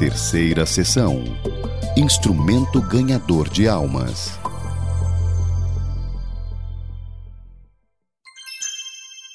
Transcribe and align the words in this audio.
Terceira 0.00 0.64
sessão 0.64 1.24
Instrumento 1.94 2.80
ganhador 2.80 3.50
de 3.50 3.68
almas. 3.68 4.40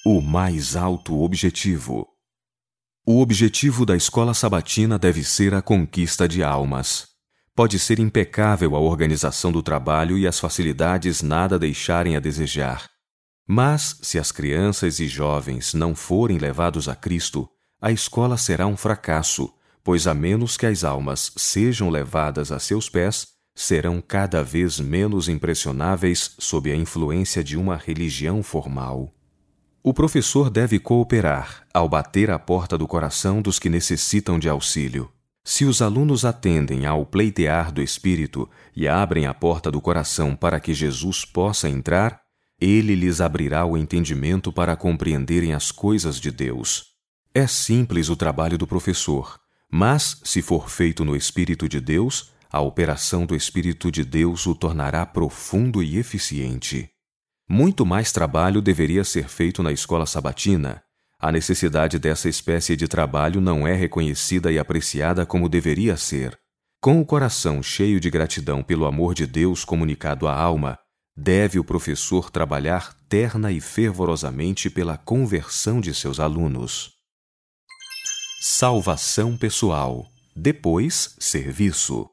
O 0.04 0.20
mais 0.20 0.76
alto 0.76 1.22
objetivo. 1.22 2.08
O 3.06 3.22
objetivo 3.22 3.86
da 3.86 3.96
escola 3.96 4.34
sabatina 4.34 4.98
deve 4.98 5.24
ser 5.24 5.54
a 5.54 5.62
conquista 5.62 6.28
de 6.28 6.42
almas. 6.42 7.10
Pode 7.54 7.78
ser 7.78 8.00
impecável 8.00 8.76
a 8.76 8.80
organização 8.80 9.52
do 9.52 9.62
trabalho 9.62 10.18
e 10.18 10.26
as 10.26 10.40
facilidades 10.40 11.22
nada 11.22 11.60
deixarem 11.60 12.16
a 12.16 12.20
desejar. 12.20 12.90
Mas, 13.48 14.00
se 14.02 14.18
as 14.18 14.32
crianças 14.32 15.00
e 15.00 15.08
jovens 15.08 15.76
não 15.76 15.94
forem 15.94 16.40
levados 16.40 16.90
a 16.90 16.96
Cristo, 16.96 17.48
a 17.80 17.92
escola 17.92 18.36
será 18.36 18.66
um 18.66 18.76
fracasso, 18.76 19.54
pois 19.86 20.08
a 20.08 20.16
menos 20.16 20.58
que 20.58 20.66
as 20.66 20.84
almas 20.84 21.32
sejam 21.38 21.92
levadas 21.92 22.52
a 22.52 22.58
seus 22.58 22.90
pés, 22.90 23.28
serão 23.54 24.02
cada 24.02 24.44
vez 24.44 24.80
menos 24.80 25.30
impressionáveis 25.30 26.32
sob 26.40 26.72
a 26.72 26.76
influência 26.76 27.44
de 27.44 27.56
uma 27.56 27.78
religião 27.78 28.42
formal. 28.42 29.14
O 29.84 29.94
professor 29.94 30.50
deve 30.50 30.80
cooperar 30.80 31.68
ao 31.72 31.88
bater 31.88 32.32
à 32.32 32.40
porta 32.40 32.76
do 32.80 32.88
coração 32.88 33.44
dos 33.44 33.60
que 33.60 33.70
necessitam 33.70 34.40
de 34.40 34.50
auxílio. 34.50 35.08
Se 35.44 35.66
os 35.66 35.84
alunos 35.84 36.26
atendem 36.26 36.88
ao 36.88 37.06
pleitear 37.06 37.72
do 37.72 37.80
Espírito 37.80 38.50
e 38.76 38.88
abrem 38.88 39.28
a 39.28 39.36
porta 39.36 39.70
do 39.70 39.80
coração 39.80 40.36
para 40.36 40.60
que 40.60 40.74
Jesus 40.74 41.24
possa 41.24 41.70
entrar, 41.70 42.22
ele 42.60 42.96
lhes 42.96 43.22
abrirá 43.22 43.64
o 43.64 43.78
entendimento 43.78 44.52
para 44.52 44.76
compreenderem 44.76 45.54
as 45.54 45.70
coisas 45.70 46.20
de 46.20 46.32
Deus. 46.32 46.96
É 47.32 47.46
simples 47.46 48.10
o 48.10 48.16
trabalho 48.16 48.58
do 48.58 48.66
professor, 48.66 49.45
mas, 49.78 50.22
se 50.24 50.42
for 50.42 50.70
feito 50.70 51.04
no 51.04 51.18
Espírito 51.18 51.68
de 51.68 51.82
Deus, 51.82 52.32
a 52.50 52.62
operação 52.62 53.26
do 53.26 53.36
Espírito 53.36 53.92
de 53.92 54.06
Deus 54.06 54.48
o 54.48 54.56
tornará 54.56 55.06
profundo 55.06 55.84
e 55.84 55.98
eficiente. 55.98 56.90
Muito 57.50 57.86
mais 57.86 58.14
trabalho 58.14 58.62
deveria 58.62 59.04
ser 59.04 59.28
feito 59.28 59.62
na 59.62 59.74
escola 59.74 60.06
sabatina, 60.06 60.82
a 61.20 61.30
necessidade 61.30 62.00
dessa 62.00 62.30
espécie 62.30 62.78
de 62.78 62.88
trabalho 62.88 63.42
não 63.42 63.68
é 63.68 63.74
reconhecida 63.74 64.50
e 64.50 64.58
apreciada 64.58 65.26
como 65.26 65.50
deveria 65.50 65.98
ser. 65.98 66.38
Com 66.80 67.02
o 67.02 67.06
coração 67.06 67.62
cheio 67.62 68.00
de 68.00 68.10
gratidão 68.10 68.64
pelo 68.64 68.86
amor 68.86 69.14
de 69.14 69.28
Deus 69.28 69.66
comunicado 69.66 70.26
à 70.26 70.34
alma, 70.34 70.80
deve 71.18 71.60
o 71.60 71.66
professor 71.66 72.32
trabalhar 72.32 72.94
terna 73.10 73.52
e 73.52 73.60
fervorosamente 73.60 74.70
pela 74.70 74.98
conversão 74.98 75.82
de 75.82 75.94
seus 75.94 76.18
alunos. 76.18 76.95
Salvação 78.42 79.38
pessoal. 79.38 80.08
Depois, 80.36 81.16
serviço. 81.20 82.10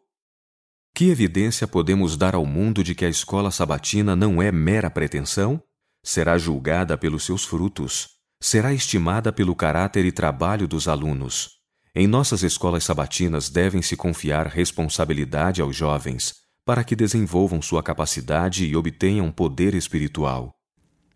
Que 0.95 1.11
evidência 1.11 1.67
podemos 1.67 2.17
dar 2.17 2.34
ao 2.34 2.47
mundo 2.47 2.83
de 2.83 2.95
que 2.95 3.05
a 3.05 3.09
escola 3.09 3.51
sabatina 3.51 4.15
não 4.15 4.41
é 4.41 4.50
mera 4.50 4.91
pretensão? 4.91 5.62
Será 6.05 6.39
julgada 6.39 6.97
pelos 6.97 7.25
seus 7.25 7.45
frutos 7.45 8.12
será 8.43 8.75
estimada 8.75 9.33
pelo 9.33 9.55
caráter 9.55 10.05
e 10.05 10.11
trabalho 10.11 10.67
dos 10.67 10.89
alunos. 10.89 11.61
Em 11.95 12.09
nossas 12.09 12.43
escolas 12.43 12.83
sabatinas 12.83 13.48
devem-se 13.48 13.97
confiar 13.97 14.48
responsabilidade 14.48 15.62
aos 15.62 15.77
jovens, 15.77 16.34
para 16.67 16.83
que 16.83 16.97
desenvolvam 16.97 17.62
sua 17.62 17.84
capacidade 17.84 18.67
e 18.67 18.75
obtenham 18.75 19.31
poder 19.31 19.75
espiritual. 19.75 20.53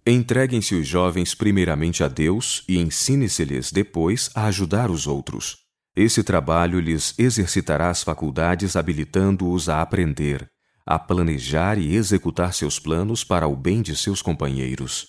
Entreguem-se 0.08 0.72
os 0.76 0.86
jovens 0.86 1.34
primeiramente 1.34 2.04
a 2.04 2.06
Deus 2.06 2.62
e 2.68 2.78
ensine-se-lhes 2.78 3.72
depois 3.72 4.30
a 4.36 4.46
ajudar 4.46 4.88
os 4.88 5.08
outros. 5.08 5.56
Esse 5.96 6.22
trabalho 6.22 6.78
lhes 6.78 7.12
exercitará 7.18 7.90
as 7.90 8.04
faculdades, 8.04 8.76
habilitando-os 8.76 9.68
a 9.68 9.82
aprender, 9.82 10.46
a 10.86 10.96
planejar 10.96 11.76
e 11.76 11.96
executar 11.96 12.54
seus 12.54 12.78
planos 12.78 13.24
para 13.24 13.48
o 13.48 13.56
bem 13.56 13.82
de 13.82 13.96
seus 13.96 14.22
companheiros. 14.22 15.08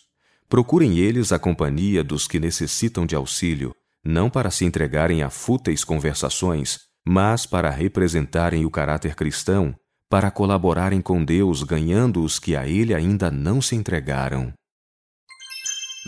Procurem 0.50 0.98
eles 0.98 1.32
a 1.32 1.38
companhia 1.38 2.04
dos 2.04 2.28
que 2.28 2.40
necessitam 2.40 3.06
de 3.06 3.16
auxílio, 3.16 3.76
não 4.04 4.32
para 4.32 4.50
se 4.50 4.66
entregarem 4.66 5.22
a 5.22 5.30
fúteis 5.30 5.84
conversações, 5.84 6.80
mas 7.08 7.46
para 7.46 7.70
representarem 7.70 8.66
o 8.66 8.72
caráter 8.72 9.14
cristão, 9.14 9.76
para 10.10 10.32
colaborarem 10.32 11.02
com 11.02 11.24
Deus, 11.24 11.62
ganhando 11.62 12.24
os 12.24 12.40
que 12.40 12.56
a 12.56 12.68
Ele 12.68 12.96
ainda 12.96 13.30
não 13.30 13.62
se 13.62 13.76
entregaram. 13.76 14.52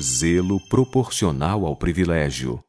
Zelo 0.02 0.66
proporcional 0.70 1.66
ao 1.66 1.76
privilégio. 1.76 2.64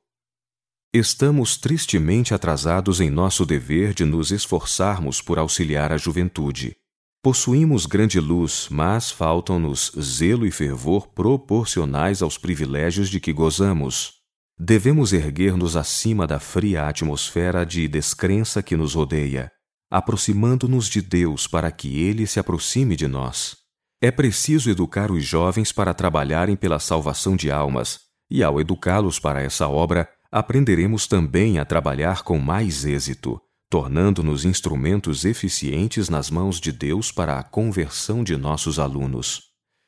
Estamos 0.92 1.56
tristemente 1.56 2.34
atrasados 2.34 3.00
em 3.00 3.08
nosso 3.08 3.46
dever 3.46 3.94
de 3.94 4.04
nos 4.04 4.32
esforçarmos 4.32 5.22
por 5.22 5.38
auxiliar 5.38 5.92
a 5.92 5.96
juventude. 5.96 6.76
Possuímos 7.22 7.86
grande 7.86 8.18
luz, 8.18 8.66
mas 8.68 9.12
faltam-nos 9.12 9.92
zelo 10.00 10.44
e 10.44 10.50
fervor 10.50 11.06
proporcionais 11.14 12.20
aos 12.20 12.36
privilégios 12.36 13.08
de 13.08 13.20
que 13.20 13.32
gozamos. 13.32 14.14
Devemos 14.58 15.12
erguer-nos 15.12 15.76
acima 15.76 16.26
da 16.26 16.40
fria 16.40 16.88
atmosfera 16.88 17.64
de 17.64 17.86
descrença 17.86 18.60
que 18.60 18.76
nos 18.76 18.94
rodeia, 18.94 19.52
aproximando-nos 19.88 20.88
de 20.88 21.00
Deus 21.00 21.46
para 21.46 21.70
que 21.70 22.00
Ele 22.00 22.26
se 22.26 22.40
aproxime 22.40 22.96
de 22.96 23.06
nós. 23.06 23.59
É 24.00 24.10
preciso 24.10 24.70
educar 24.70 25.10
os 25.10 25.24
jovens 25.24 25.72
para 25.72 25.92
trabalharem 25.92 26.56
pela 26.56 26.78
salvação 26.78 27.36
de 27.36 27.50
almas, 27.50 28.00
e 28.30 28.42
ao 28.42 28.60
educá-los 28.60 29.18
para 29.18 29.42
essa 29.42 29.68
obra, 29.68 30.08
aprenderemos 30.30 31.06
também 31.06 31.58
a 31.58 31.64
trabalhar 31.64 32.22
com 32.22 32.38
mais 32.38 32.84
êxito 32.84 33.40
tornando-nos 33.70 34.44
instrumentos 34.44 35.24
eficientes 35.24 36.08
nas 36.08 36.28
mãos 36.28 36.60
de 36.60 36.72
Deus 36.72 37.12
para 37.12 37.38
a 37.38 37.42
conversão 37.44 38.24
de 38.24 38.36
nossos 38.36 38.80
alunos. 38.80 39.42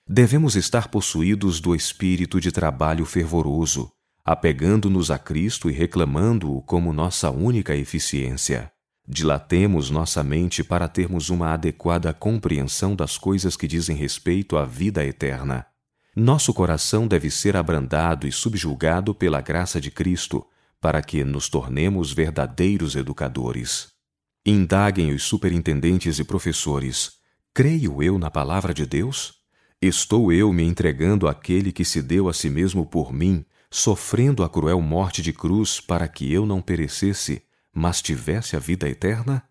Devemos 0.09 0.55
estar 0.55 0.87
possuídos 0.87 1.61
do 1.61 1.75
espírito 1.75 2.41
de 2.41 2.53
trabalho 2.53 3.05
fervoroso, 3.05 3.91
apegando-nos 4.25 5.11
a 5.11 5.19
Cristo 5.19 5.69
e 5.69 5.73
reclamando-o 5.73 6.63
como 6.63 6.93
nossa 6.93 7.29
única 7.31 7.75
eficiência. 7.75 8.71
Dilatemos 9.07 9.91
nossa 9.91 10.23
mente 10.23 10.63
para 10.63 10.87
termos 10.87 11.29
uma 11.29 11.53
adequada 11.53 12.13
compreensão 12.15 12.95
das 12.95 13.19
coisas 13.19 13.57
que 13.57 13.67
dizem 13.67 13.97
respeito 13.97 14.57
à 14.57 14.65
vida 14.65 15.05
eterna. 15.05 15.67
Nosso 16.15 16.53
coração 16.55 17.09
deve 17.09 17.31
ser 17.31 17.57
abrandado 17.57 18.27
e 18.27 18.33
subjugado 18.33 19.15
pela 19.15 19.41
graça 19.41 19.81
de 19.81 19.91
Cristo, 19.91 20.47
para 20.81 21.03
que 21.03 21.25
nos 21.25 21.49
tornemos 21.49 22.13
verdadeiros 22.13 22.95
educadores. 22.95 23.89
Indaguem 24.45 25.13
os 25.13 25.23
superintendentes 25.23 26.19
e 26.19 26.25
professores: 26.25 27.13
creio 27.55 28.03
eu 28.03 28.19
na 28.19 28.31
palavra 28.31 28.75
de 28.75 28.85
Deus? 28.85 29.35
Estou 29.81 30.33
eu 30.33 30.53
me 30.53 30.63
entregando 30.63 31.27
àquele 31.27 31.73
que 31.73 31.85
se 31.85 32.01
deu 32.01 32.29
a 32.29 32.33
si 32.33 32.49
mesmo 32.49 32.87
por 32.87 33.13
mim, 33.13 33.45
sofrendo 33.71 34.45
a 34.45 34.49
cruel 34.49 34.81
morte 34.81 35.23
de 35.23 35.33
cruz 35.33 35.81
para 35.81 36.07
que 36.07 36.33
eu 36.33 36.45
não 36.47 36.61
perecesse, 36.61 37.43
mas 37.75 38.03
tivesse 38.03 38.57
a 38.57 38.59
vida 38.59 38.89
eterna? 38.89 39.43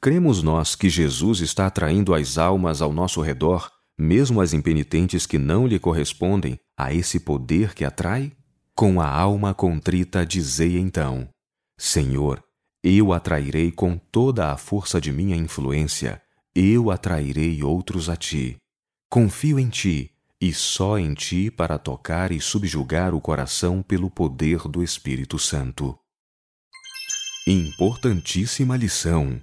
Cremos 0.00 0.42
nós 0.42 0.74
que 0.74 0.88
Jesus 0.88 1.40
está 1.40 1.66
atraindo 1.66 2.14
as 2.14 2.38
almas 2.38 2.80
ao 2.80 2.92
nosso 2.92 3.20
redor, 3.20 3.70
mesmo 3.98 4.40
as 4.40 4.52
impenitentes 4.52 5.26
que 5.26 5.38
não 5.38 5.66
lhe 5.66 5.78
correspondem, 5.78 6.58
a 6.76 6.92
esse 6.92 7.20
poder 7.20 7.74
que 7.74 7.84
atrai? 7.84 8.32
Com 8.74 9.00
a 9.00 9.08
alma 9.08 9.54
contrita, 9.54 10.24
dizei 10.24 10.78
então: 10.78 11.28
Senhor, 11.78 12.42
eu 12.82 13.12
atrairei 13.12 13.72
com 13.72 13.96
toda 13.96 14.52
a 14.52 14.56
força 14.56 15.00
de 15.00 15.10
minha 15.10 15.34
influência, 15.34 16.22
eu 16.54 16.90
atrairei 16.90 17.62
outros 17.62 18.08
a 18.08 18.16
ti. 18.16 18.56
Confio 19.10 19.58
em 19.58 19.68
ti, 19.68 20.12
e 20.40 20.52
só 20.52 20.98
em 20.98 21.14
ti 21.14 21.50
para 21.50 21.78
tocar 21.78 22.30
e 22.30 22.40
subjugar 22.40 23.14
o 23.14 23.20
coração 23.20 23.82
pelo 23.82 24.10
poder 24.10 24.68
do 24.68 24.82
Espírito 24.82 25.38
Santo. 25.38 25.98
Importantíssima 27.48 28.76
lição. 28.76 29.40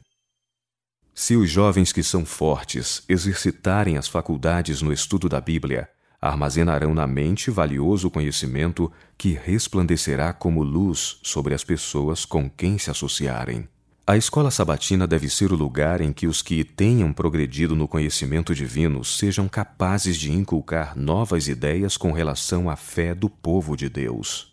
Se 1.15 1.37
os 1.37 1.49
jovens 1.49 1.93
que 1.93 2.03
são 2.03 2.25
fortes 2.25 3.01
exercitarem 3.07 3.97
as 3.97 4.09
faculdades 4.09 4.81
no 4.81 4.91
estudo 4.91 5.29
da 5.29 5.39
Bíblia, 5.39 5.87
armazenarão 6.19 6.93
na 6.93 7.07
mente 7.07 7.49
valioso 7.49 8.11
conhecimento 8.11 8.91
que 9.17 9.39
resplandecerá 9.41 10.33
como 10.33 10.63
luz 10.63 11.17
sobre 11.23 11.53
as 11.53 11.63
pessoas 11.63 12.25
com 12.25 12.49
quem 12.49 12.77
se 12.77 12.91
associarem. 12.91 13.69
A 14.05 14.17
escola 14.17 14.51
sabatina 14.51 15.07
deve 15.07 15.29
ser 15.29 15.53
o 15.53 15.55
lugar 15.55 16.01
em 16.01 16.11
que 16.11 16.27
os 16.27 16.41
que 16.41 16.65
tenham 16.65 17.13
progredido 17.13 17.73
no 17.73 17.87
conhecimento 17.87 18.53
divino 18.53 19.05
sejam 19.05 19.47
capazes 19.47 20.17
de 20.17 20.29
inculcar 20.29 20.93
novas 20.93 21.47
ideias 21.47 21.95
com 21.95 22.11
relação 22.11 22.69
à 22.69 22.75
fé 22.75 23.15
do 23.15 23.29
povo 23.29 23.77
de 23.77 23.87
Deus. 23.87 24.52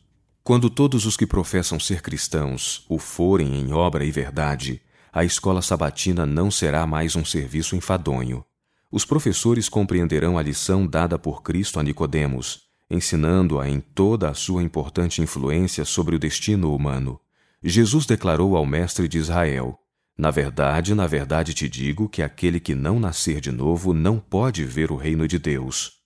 Quando 0.50 0.68
todos 0.68 1.06
os 1.06 1.16
que 1.16 1.28
professam 1.28 1.78
ser 1.78 2.02
cristãos 2.02 2.84
o 2.88 2.98
forem 2.98 3.60
em 3.60 3.72
obra 3.72 4.04
e 4.04 4.10
verdade, 4.10 4.82
a 5.12 5.24
escola 5.24 5.62
sabatina 5.62 6.26
não 6.26 6.50
será 6.50 6.84
mais 6.88 7.14
um 7.14 7.24
serviço 7.24 7.76
enfadonho, 7.76 8.44
os 8.90 9.04
professores 9.04 9.68
compreenderão 9.68 10.36
a 10.36 10.42
lição 10.42 10.88
dada 10.88 11.16
por 11.16 11.44
Cristo 11.44 11.78
a 11.78 11.84
Nicodemos, 11.84 12.62
ensinando-a 12.90 13.68
em 13.68 13.78
toda 13.78 14.28
a 14.28 14.34
sua 14.34 14.60
importante 14.60 15.22
influência 15.22 15.84
sobre 15.84 16.16
o 16.16 16.18
destino 16.18 16.74
humano. 16.74 17.20
Jesus 17.62 18.04
declarou 18.04 18.56
ao 18.56 18.66
mestre 18.66 19.06
de 19.06 19.18
Israel: 19.18 19.78
Na 20.18 20.32
verdade, 20.32 20.96
na 20.96 21.06
verdade 21.06 21.54
te 21.54 21.68
digo 21.68 22.08
que 22.08 22.24
aquele 22.24 22.58
que 22.58 22.74
não 22.74 22.98
nascer 22.98 23.40
de 23.40 23.52
novo 23.52 23.94
não 23.94 24.18
pode 24.18 24.64
ver 24.64 24.90
o 24.90 24.96
reino 24.96 25.28
de 25.28 25.38
Deus. 25.38 26.00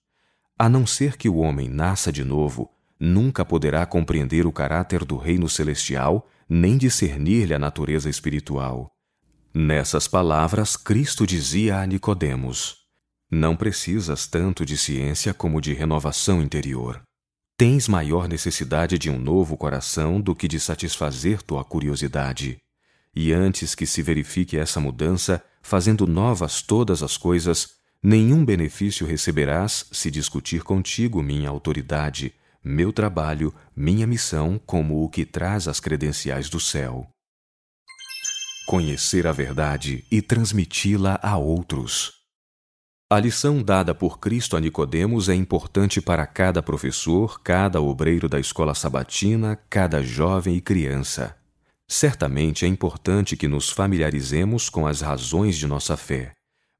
A 0.55 0.69
não 0.69 0.85
ser 0.85 1.17
que 1.17 1.27
o 1.27 1.37
homem 1.37 1.67
nasça 1.67 2.11
de 2.11 2.23
novo, 2.23 2.74
nunca 2.99 3.43
poderá 3.43 3.85
compreender 3.85 4.45
o 4.45 4.51
caráter 4.51 5.03
do 5.03 5.17
reino 5.17 5.49
celestial 5.49 6.27
nem 6.47 6.77
discernir-lhe 6.77 7.53
a 7.53 7.59
natureza 7.59 8.09
espiritual. 8.09 8.91
Nessas 9.53 10.07
palavras, 10.07 10.75
Cristo 10.75 11.25
dizia 11.25 11.79
a 11.79 11.85
Nicodemos: 11.85 12.77
Não 13.31 13.55
precisas 13.55 14.27
tanto 14.27 14.65
de 14.65 14.77
ciência 14.77 15.33
como 15.33 15.61
de 15.61 15.73
renovação 15.73 16.41
interior. 16.41 17.01
Tens 17.57 17.87
maior 17.87 18.27
necessidade 18.27 18.97
de 18.97 19.09
um 19.09 19.17
novo 19.17 19.55
coração 19.55 20.19
do 20.19 20.35
que 20.35 20.47
de 20.47 20.59
satisfazer 20.59 21.41
tua 21.41 21.63
curiosidade. 21.63 22.57
E 23.15 23.31
antes 23.31 23.73
que 23.73 23.85
se 23.85 24.01
verifique 24.01 24.57
essa 24.57 24.81
mudança, 24.81 25.41
fazendo 25.61 26.05
novas 26.05 26.61
todas 26.61 27.01
as 27.01 27.15
coisas, 27.15 27.75
nenhum 28.03 28.43
benefício 28.43 29.07
receberás 29.07 29.85
se 29.89 30.11
discutir 30.11 30.63
contigo 30.63 31.23
minha 31.23 31.47
autoridade, 31.47 32.33
meu 32.67 32.91
trabalho, 32.91 33.53
minha 33.75 34.07
missão 34.07 34.59
como 34.65 35.03
o 35.03 35.09
que 35.09 35.23
traz 35.23 35.67
as 35.67 35.79
credenciais 35.79 36.49
do 36.49 36.59
céu. 36.59 37.07
Conhecer 38.65 39.27
a 39.27 39.31
verdade 39.31 40.03
e 40.11 40.19
transmiti-la 40.19 41.19
a 41.21 41.37
outros. 41.37 42.13
A 43.07 43.19
lição 43.19 43.61
dada 43.61 43.93
por 43.93 44.17
Cristo 44.17 44.57
a 44.57 44.59
Nicodemos 44.59 45.29
é 45.29 45.35
importante 45.35 46.01
para 46.01 46.25
cada 46.25 46.63
professor, 46.63 47.39
cada 47.43 47.79
obreiro 47.79 48.27
da 48.27 48.39
escola 48.39 48.73
sabatina, 48.73 49.55
cada 49.69 50.01
jovem 50.01 50.55
e 50.55 50.61
criança. 50.61 51.37
Certamente 51.87 52.65
é 52.65 52.67
importante 52.67 53.37
que 53.37 53.47
nos 53.47 53.69
familiarizemos 53.69 54.71
com 54.71 54.87
as 54.87 55.01
razões 55.01 55.55
de 55.55 55.67
nossa 55.67 55.95
fé, 55.95 56.31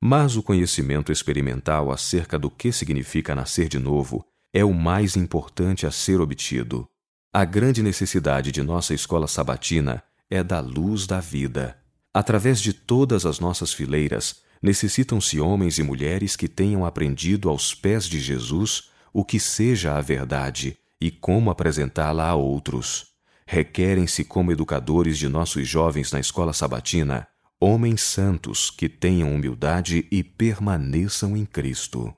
mas 0.02 0.36
o 0.36 0.42
conhecimento 0.42 1.12
experimental 1.12 1.92
acerca 1.92 2.40
do 2.40 2.50
que 2.50 2.72
significa 2.72 3.36
nascer 3.36 3.70
de 3.70 3.78
novo 3.78 4.26
é 4.56 4.63
o 4.63 4.74
mais 4.74 5.18
importante 5.18 5.86
a 5.86 5.92
ser 5.92 6.22
obtido. 6.22 6.88
A 7.34 7.44
grande 7.44 7.84
necessidade 7.84 8.54
de 8.54 8.63
nossa 8.63 8.94
escola 8.94 9.28
sabatina 9.28 10.02
é 10.30 10.42
da 10.42 10.62
luz 10.62 11.06
da 11.06 11.19
vida. 11.19 11.78
Através 12.13 12.62
de 12.62 12.72
todas 12.72 13.25
as 13.25 13.38
nossas 13.38 13.74
fileiras, 13.74 14.44
necessitam-se 14.62 15.42
homens 15.42 15.78
e 15.78 15.84
mulheres 15.84 16.38
que 16.38 16.48
tenham 16.48 16.86
aprendido 16.86 17.50
aos 17.50 17.75
pés 17.75 18.06
de 18.06 18.18
Jesus 18.18 18.92
o 19.12 19.25
que 19.25 19.42
seja 19.42 19.98
a 19.98 20.00
verdade 20.00 20.78
e 21.02 21.12
como 21.12 21.50
apresentá-la 21.50 22.30
a 22.30 22.36
outros. 22.36 23.07
Requerem-se 23.46 24.24
como 24.24 24.54
educadores 24.54 25.18
de 25.18 25.28
nossos 25.28 25.68
jovens 25.68 26.13
na 26.13 26.22
escola 26.22 26.54
sabatina 26.54 27.28
homens 27.60 28.02
santos 28.04 28.69
que 28.69 28.88
tenham 28.88 29.36
humildade 29.36 30.07
e 30.10 30.24
permaneçam 30.24 31.36
em 31.36 31.44
Cristo 31.44 32.16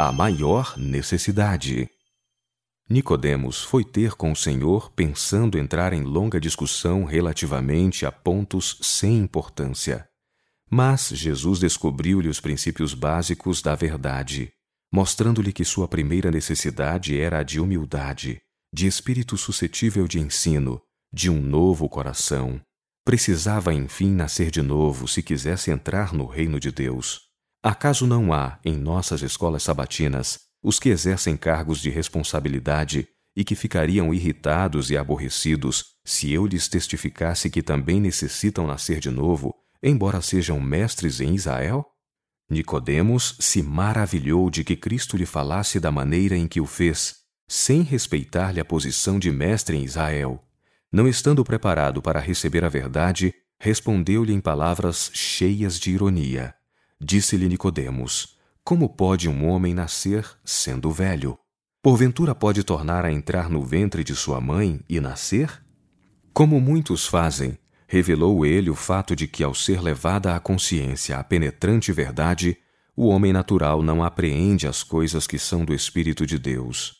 a 0.00 0.12
maior 0.12 0.78
necessidade. 0.78 1.90
Nicodemos 2.88 3.64
foi 3.64 3.82
ter 3.82 4.12
com 4.12 4.30
o 4.30 4.36
Senhor 4.36 4.92
pensando 4.92 5.58
entrar 5.58 5.92
em 5.92 6.02
longa 6.02 6.40
discussão 6.40 7.02
relativamente 7.02 8.06
a 8.06 8.12
pontos 8.12 8.78
sem 8.80 9.18
importância. 9.18 10.08
Mas 10.70 11.08
Jesus 11.08 11.58
descobriu-lhe 11.58 12.28
os 12.28 12.38
princípios 12.38 12.94
básicos 12.94 13.60
da 13.60 13.74
verdade, 13.74 14.52
mostrando-lhe 14.92 15.52
que 15.52 15.64
sua 15.64 15.88
primeira 15.88 16.30
necessidade 16.30 17.20
era 17.20 17.40
a 17.40 17.42
de 17.42 17.58
humildade, 17.58 18.40
de 18.72 18.86
espírito 18.86 19.36
suscetível 19.36 20.06
de 20.06 20.20
ensino, 20.20 20.80
de 21.12 21.28
um 21.28 21.42
novo 21.42 21.88
coração. 21.88 22.60
Precisava, 23.04 23.74
enfim, 23.74 24.12
nascer 24.12 24.52
de 24.52 24.62
novo 24.62 25.08
se 25.08 25.24
quisesse 25.24 25.72
entrar 25.72 26.12
no 26.14 26.24
reino 26.24 26.60
de 26.60 26.70
Deus. 26.70 27.27
Acaso 27.62 28.06
não 28.06 28.32
há, 28.32 28.58
em 28.64 28.76
nossas 28.76 29.20
escolas 29.22 29.64
sabatinas, 29.64 30.38
os 30.62 30.78
que 30.78 30.88
exercem 30.90 31.36
cargos 31.36 31.80
de 31.80 31.90
responsabilidade 31.90 33.08
e 33.36 33.44
que 33.44 33.54
ficariam 33.54 34.14
irritados 34.14 34.90
e 34.90 34.96
aborrecidos 34.96 35.96
se 36.04 36.32
eu 36.32 36.46
lhes 36.46 36.68
testificasse 36.68 37.50
que 37.50 37.62
também 37.62 38.00
necessitam 38.00 38.66
nascer 38.66 39.00
de 39.00 39.10
novo, 39.10 39.54
embora 39.82 40.20
sejam 40.20 40.60
mestres 40.60 41.20
em 41.20 41.34
Israel? 41.34 41.84
Nicodemos 42.50 43.36
se 43.38 43.62
maravilhou 43.62 44.48
de 44.50 44.64
que 44.64 44.74
Cristo 44.74 45.16
lhe 45.16 45.26
falasse 45.26 45.78
da 45.78 45.90
maneira 45.92 46.36
em 46.36 46.46
que 46.46 46.60
o 46.60 46.66
fez, 46.66 47.16
sem 47.46 47.82
respeitar-lhe 47.82 48.60
a 48.60 48.64
posição 48.64 49.18
de 49.18 49.30
mestre 49.30 49.76
em 49.76 49.84
Israel. 49.84 50.42
Não 50.90 51.06
estando 51.06 51.44
preparado 51.44 52.00
para 52.00 52.20
receber 52.20 52.64
a 52.64 52.68
verdade, 52.68 53.34
respondeu-lhe 53.60 54.32
em 54.32 54.40
palavras 54.40 55.10
cheias 55.12 55.78
de 55.78 55.90
ironia. 55.90 56.54
Disse-lhe 57.00 57.48
Nicodemos: 57.48 58.36
Como 58.64 58.88
pode 58.88 59.28
um 59.28 59.48
homem 59.48 59.72
nascer 59.72 60.26
sendo 60.44 60.90
velho? 60.90 61.38
Porventura 61.80 62.34
pode 62.34 62.64
tornar 62.64 63.04
a 63.04 63.12
entrar 63.12 63.48
no 63.48 63.62
ventre 63.62 64.02
de 64.02 64.14
sua 64.16 64.40
mãe 64.40 64.80
e 64.88 65.00
nascer? 65.00 65.62
Como 66.32 66.60
muitos 66.60 67.06
fazem, 67.06 67.56
revelou 67.86 68.44
ele 68.44 68.68
o 68.68 68.74
fato 68.74 69.16
de 69.16 69.26
que, 69.26 69.42
ao 69.42 69.54
ser 69.54 69.80
levada 69.80 70.34
à 70.34 70.40
consciência 70.40 71.16
a 71.16 71.24
penetrante 71.24 71.92
verdade, 71.92 72.58
o 72.96 73.06
homem 73.06 73.32
natural 73.32 73.80
não 73.80 74.02
apreende 74.02 74.66
as 74.66 74.82
coisas 74.82 75.26
que 75.26 75.38
são 75.38 75.64
do 75.64 75.72
Espírito 75.72 76.26
de 76.26 76.38
Deus. 76.38 76.96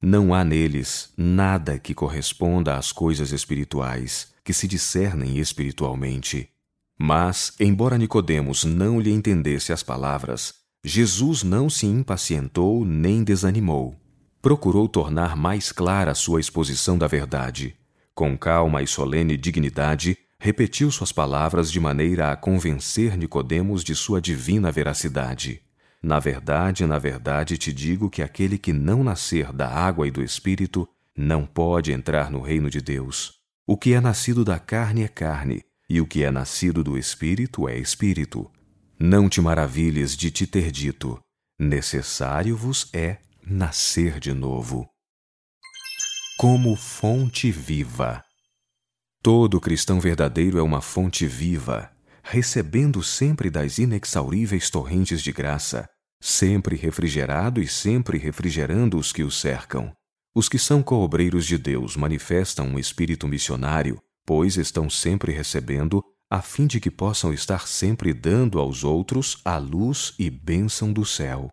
Não 0.00 0.32
há 0.32 0.42
neles 0.42 1.12
nada 1.16 1.78
que 1.78 1.94
corresponda 1.94 2.76
às 2.76 2.90
coisas 2.90 3.32
espirituais, 3.32 4.32
que 4.42 4.52
se 4.52 4.66
discernem 4.66 5.38
espiritualmente. 5.38 6.48
Mas, 6.98 7.52
embora 7.60 7.98
Nicodemos 7.98 8.64
não 8.64 8.98
lhe 8.98 9.10
entendesse 9.10 9.72
as 9.72 9.82
palavras, 9.82 10.54
Jesus 10.82 11.42
não 11.42 11.68
se 11.68 11.86
impacientou 11.86 12.84
nem 12.84 13.22
desanimou. 13.22 13.94
Procurou 14.40 14.88
tornar 14.88 15.36
mais 15.36 15.72
clara 15.72 16.14
sua 16.14 16.40
exposição 16.40 16.96
da 16.96 17.06
verdade. 17.06 17.76
Com 18.14 18.38
calma 18.38 18.82
e 18.82 18.86
solene 18.86 19.36
dignidade, 19.36 20.16
repetiu 20.38 20.90
suas 20.90 21.12
palavras 21.12 21.70
de 21.70 21.80
maneira 21.80 22.30
a 22.30 22.36
convencer 22.36 23.16
Nicodemos 23.16 23.82
de 23.82 23.94
sua 23.94 24.20
divina 24.20 24.70
veracidade. 24.70 25.60
Na 26.02 26.20
verdade, 26.20 26.86
na 26.86 26.98
verdade 26.98 27.58
te 27.58 27.72
digo 27.72 28.08
que 28.08 28.22
aquele 28.22 28.56
que 28.56 28.72
não 28.72 29.02
nascer 29.02 29.52
da 29.52 29.68
água 29.68 30.06
e 30.06 30.10
do 30.10 30.22
espírito 30.22 30.88
não 31.16 31.44
pode 31.44 31.92
entrar 31.92 32.30
no 32.30 32.40
reino 32.40 32.70
de 32.70 32.80
Deus. 32.80 33.34
O 33.66 33.76
que 33.76 33.92
é 33.92 34.00
nascido 34.00 34.44
da 34.44 34.58
carne 34.58 35.02
é 35.02 35.08
carne, 35.08 35.64
e 35.88 36.00
o 36.00 36.06
que 36.06 36.24
é 36.24 36.30
nascido 36.30 36.82
do 36.82 36.98
Espírito 36.98 37.68
é 37.68 37.78
Espírito. 37.78 38.50
Não 38.98 39.28
te 39.28 39.40
maravilhes 39.40 40.16
de 40.16 40.30
te 40.30 40.46
ter 40.46 40.70
dito: 40.70 41.20
necessário 41.58 42.56
vos 42.56 42.88
é 42.92 43.18
nascer 43.44 44.18
de 44.18 44.32
novo. 44.32 44.88
Como 46.38 46.74
fonte 46.76 47.50
viva. 47.50 48.22
Todo 49.22 49.60
cristão 49.60 50.00
verdadeiro 50.00 50.58
é 50.58 50.62
uma 50.62 50.80
fonte 50.80 51.26
viva, 51.26 51.90
recebendo 52.22 53.02
sempre 53.02 53.50
das 53.50 53.78
inexauríveis 53.78 54.68
torrentes 54.68 55.22
de 55.22 55.32
graça, 55.32 55.88
sempre 56.20 56.76
refrigerado 56.76 57.60
e 57.60 57.66
sempre 57.66 58.18
refrigerando 58.18 58.98
os 58.98 59.12
que 59.12 59.22
o 59.22 59.30
cercam. 59.30 59.92
Os 60.34 60.48
que 60.48 60.58
são 60.58 60.82
coobreiros 60.82 61.46
de 61.46 61.56
Deus 61.56 61.96
manifestam 61.96 62.66
um 62.66 62.78
espírito 62.78 63.26
missionário 63.26 64.00
pois 64.26 64.56
estão 64.56 64.90
sempre 64.90 65.32
recebendo, 65.32 66.04
a 66.28 66.42
fim 66.42 66.66
de 66.66 66.80
que 66.80 66.90
possam 66.90 67.32
estar 67.32 67.68
sempre 67.68 68.12
dando 68.12 68.58
aos 68.58 68.82
outros 68.82 69.38
a 69.44 69.56
luz 69.56 70.12
e 70.18 70.28
bênção 70.28 70.92
do 70.92 71.04
céu. 71.04 71.48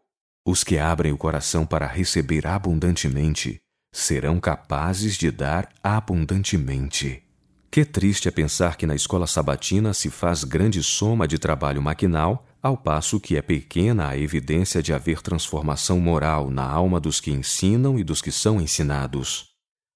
Os 0.46 0.64
que 0.64 0.78
abrem 0.78 1.14
o 1.14 1.18
coração 1.18 1.66
para 1.66 1.86
receber 1.86 2.48
abundantemente 2.48 3.62
serão 3.94 4.40
capazes 4.40 5.16
de 5.16 5.30
dar 5.30 5.70
abundantemente. 5.84 7.24
Que 7.70 7.86
triste 7.86 8.28
é 8.28 8.32
pensar 8.32 8.76
que 8.76 8.86
na 8.86 8.96
escola 8.96 9.28
sabatina 9.28 9.94
se 9.94 10.10
faz 10.10 10.44
grande 10.44 10.82
soma 10.84 11.28
de 11.28 11.38
trabalho 11.38 11.82
maquinal, 11.82 12.46
ao 12.62 12.76
passo 12.76 13.20
que 13.20 13.38
é 13.38 13.42
pequena 13.42 14.10
a 14.10 14.18
evidência 14.18 14.82
de 14.82 14.94
haver 14.94 15.22
transformação 15.22 16.00
moral 16.00 16.50
na 16.50 16.66
alma 16.66 17.00
dos 17.00 17.20
que 17.20 17.32
ensinam 17.32 18.00
e 18.00 18.04
dos 18.04 18.22
que 18.22 18.32
são 18.32 18.60
ensinados. 18.60 19.53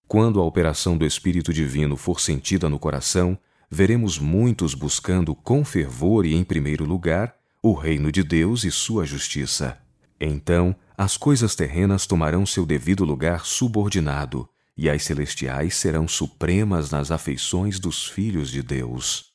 Quando 0.07 0.39
a 0.39 0.43
operação 0.43 0.97
do 0.97 1.05
Espírito 1.05 1.51
Divino 1.51 1.97
for 1.97 2.21
sentida 2.21 2.69
no 2.69 2.79
coração, 2.79 3.37
veremos 3.69 4.17
muitos 4.17 4.73
buscando 4.73 5.35
com 5.35 5.65
fervor 5.65 6.25
e 6.25 6.33
em 6.33 6.45
primeiro 6.45 6.85
lugar 6.85 7.35
o 7.61 7.73
reino 7.73 8.09
de 8.09 8.23
Deus 8.23 8.63
e 8.63 8.71
sua 8.71 9.05
justiça. 9.05 9.77
Então, 10.19 10.73
as 10.97 11.17
coisas 11.17 11.55
terrenas 11.55 12.07
tomarão 12.07 12.45
seu 12.45 12.65
devido 12.65 13.03
lugar 13.03 13.45
subordinado, 13.45 14.47
e 14.77 14.89
as 14.89 15.03
celestiais 15.03 15.75
serão 15.75 16.07
supremas 16.07 16.89
nas 16.89 17.11
afeições 17.11 17.77
dos 17.77 18.07
filhos 18.07 18.49
de 18.49 18.63
Deus. 18.63 19.25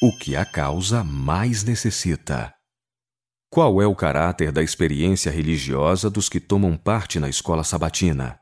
O 0.00 0.16
que 0.16 0.34
a 0.34 0.44
causa 0.44 1.04
mais 1.04 1.62
necessita. 1.62 2.54
Qual 3.50 3.82
é 3.82 3.86
o 3.86 3.94
caráter 3.94 4.50
da 4.50 4.62
experiência 4.62 5.30
religiosa 5.30 6.08
dos 6.08 6.28
que 6.28 6.40
tomam 6.40 6.76
parte 6.76 7.20
na 7.20 7.28
escola 7.28 7.64
sabatina? 7.64 8.40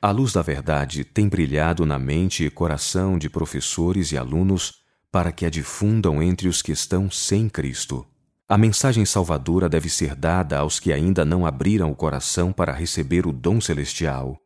A 0.00 0.10
luz 0.10 0.32
da 0.32 0.42
verdade 0.42 1.04
tem 1.04 1.28
brilhado 1.28 1.86
na 1.86 1.98
mente 1.98 2.44
e 2.44 2.50
coração 2.50 3.18
de 3.18 3.30
professores 3.30 4.12
e 4.12 4.18
alunos 4.18 4.74
para 5.10 5.32
que 5.32 5.46
a 5.46 5.50
difundam 5.50 6.22
entre 6.22 6.48
os 6.48 6.60
que 6.60 6.72
estão 6.72 7.10
sem 7.10 7.48
Cristo. 7.48 8.06
A 8.48 8.56
mensagem 8.56 9.04
salvadora 9.04 9.68
deve 9.68 9.88
ser 9.88 10.14
dada 10.14 10.58
aos 10.58 10.78
que 10.78 10.92
ainda 10.92 11.24
não 11.24 11.46
abriram 11.46 11.90
o 11.90 11.96
coração 11.96 12.52
para 12.52 12.72
receber 12.72 13.26
o 13.26 13.32
dom 13.32 13.60
celestial. 13.60 14.38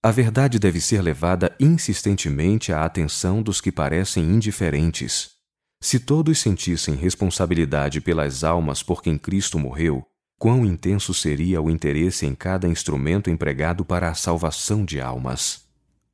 A 0.00 0.12
verdade 0.12 0.58
deve 0.58 0.80
ser 0.80 1.02
levada 1.02 1.56
insistentemente 1.58 2.72
à 2.72 2.84
atenção 2.84 3.42
dos 3.42 3.60
que 3.60 3.72
parecem 3.72 4.22
indiferentes. 4.24 5.30
Se 5.80 5.98
todos 5.98 6.38
sentissem 6.38 6.94
responsabilidade 6.94 8.00
pelas 8.00 8.44
almas 8.44 8.82
por 8.82 9.02
quem 9.02 9.18
Cristo 9.18 9.58
morreu, 9.58 10.06
quão 10.38 10.64
intenso 10.64 11.12
seria 11.12 11.60
o 11.60 11.68
interesse 11.68 12.24
em 12.24 12.34
cada 12.34 12.68
instrumento 12.68 13.28
empregado 13.28 13.84
para 13.84 14.08
a 14.08 14.14
salvação 14.14 14.84
de 14.84 15.00
almas. 15.00 15.66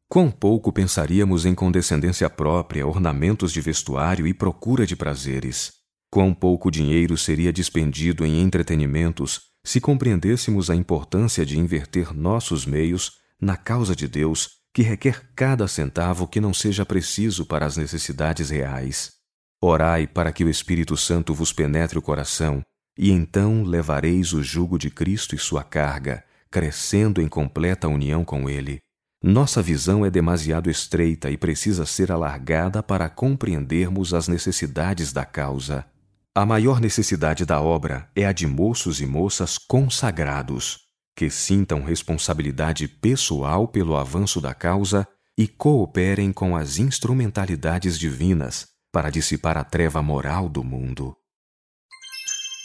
Quão 0.09 0.31
pouco 0.31 0.73
pensaríamos 0.73 1.45
em 1.45 1.55
condescendência 1.55 2.31
própria, 2.31 2.87
ornamentos 2.87 3.53
de 3.53 3.61
vestuário 3.61 4.27
e 4.27 4.33
procura 4.33 4.87
de 4.87 4.97
prazeres. 4.97 5.73
Quão 6.11 6.33
pouco 6.33 6.71
dinheiro 6.71 7.19
seria 7.19 7.53
dispendido 7.53 8.25
em 8.25 8.41
entretenimentos 8.41 9.53
se 9.67 9.81
compreendêssemos 9.81 10.71
a 10.71 10.75
importância 10.75 11.45
de 11.45 11.59
inverter 11.59 12.15
nossos 12.15 12.67
meios 12.67 13.19
na 13.41 13.57
causa 13.57 13.97
de 13.97 14.07
Deus, 14.07 14.59
que 14.73 14.83
requer 14.83 15.31
cada 15.35 15.67
centavo 15.67 16.29
que 16.29 16.41
não 16.41 16.53
seja 16.53 16.85
preciso 16.85 17.47
para 17.47 17.67
as 17.67 17.77
necessidades 17.77 18.51
reais. 18.51 19.13
Orai 19.61 20.07
para 20.07 20.33
que 20.33 20.45
o 20.45 20.51
Espírito 20.51 20.97
Santo 20.97 21.35
vos 21.35 21.53
penetre 21.53 21.99
o 21.99 22.03
coração 22.03 22.63
e 22.97 23.11
então 23.11 23.63
levareis 23.63 24.33
o 24.33 24.43
jugo 24.43 24.79
de 24.79 24.91
Cristo 24.91 25.35
e 25.35 25.39
sua 25.39 25.65
carga, 25.65 26.25
crescendo 26.51 27.21
em 27.21 27.29
completa 27.29 27.89
união 27.89 28.25
com 28.25 28.49
Ele. 28.49 28.79
Nossa 29.23 29.63
visão 29.63 30.05
é 30.05 30.11
demasiado 30.11 30.71
estreita 30.71 31.31
e 31.31 31.37
precisa 31.37 31.87
ser 31.87 32.13
alargada 32.13 32.83
para 32.83 33.09
compreendermos 33.09 34.13
as 34.13 34.29
necessidades 34.29 35.13
da 35.13 35.25
causa. 35.25 35.87
A 36.35 36.45
maior 36.45 36.81
necessidade 36.81 37.47
da 37.47 37.61
obra 37.61 38.11
é 38.15 38.27
a 38.27 38.33
de 38.33 38.47
moços 38.47 39.01
e 39.01 39.07
moças 39.07 39.57
consagrados, 39.57 40.81
que 41.17 41.31
sintam 41.31 41.83
responsabilidade 41.83 42.87
pessoal 42.87 43.67
pelo 43.67 43.97
avanço 43.97 44.41
da 44.41 44.53
causa 44.53 45.09
e 45.39 45.49
cooperem 45.49 46.33
com 46.33 46.57
as 46.57 46.79
instrumentalidades 46.79 47.99
divinas 47.99 48.67
para 48.93 49.11
dissipar 49.11 49.57
a 49.57 49.65
treva 49.65 50.03
moral 50.03 50.49
do 50.49 50.63
mundo. 50.63 51.17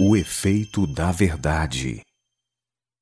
O 0.01 0.15
efeito 0.15 0.87
da 0.87 1.11
verdade. 1.11 2.01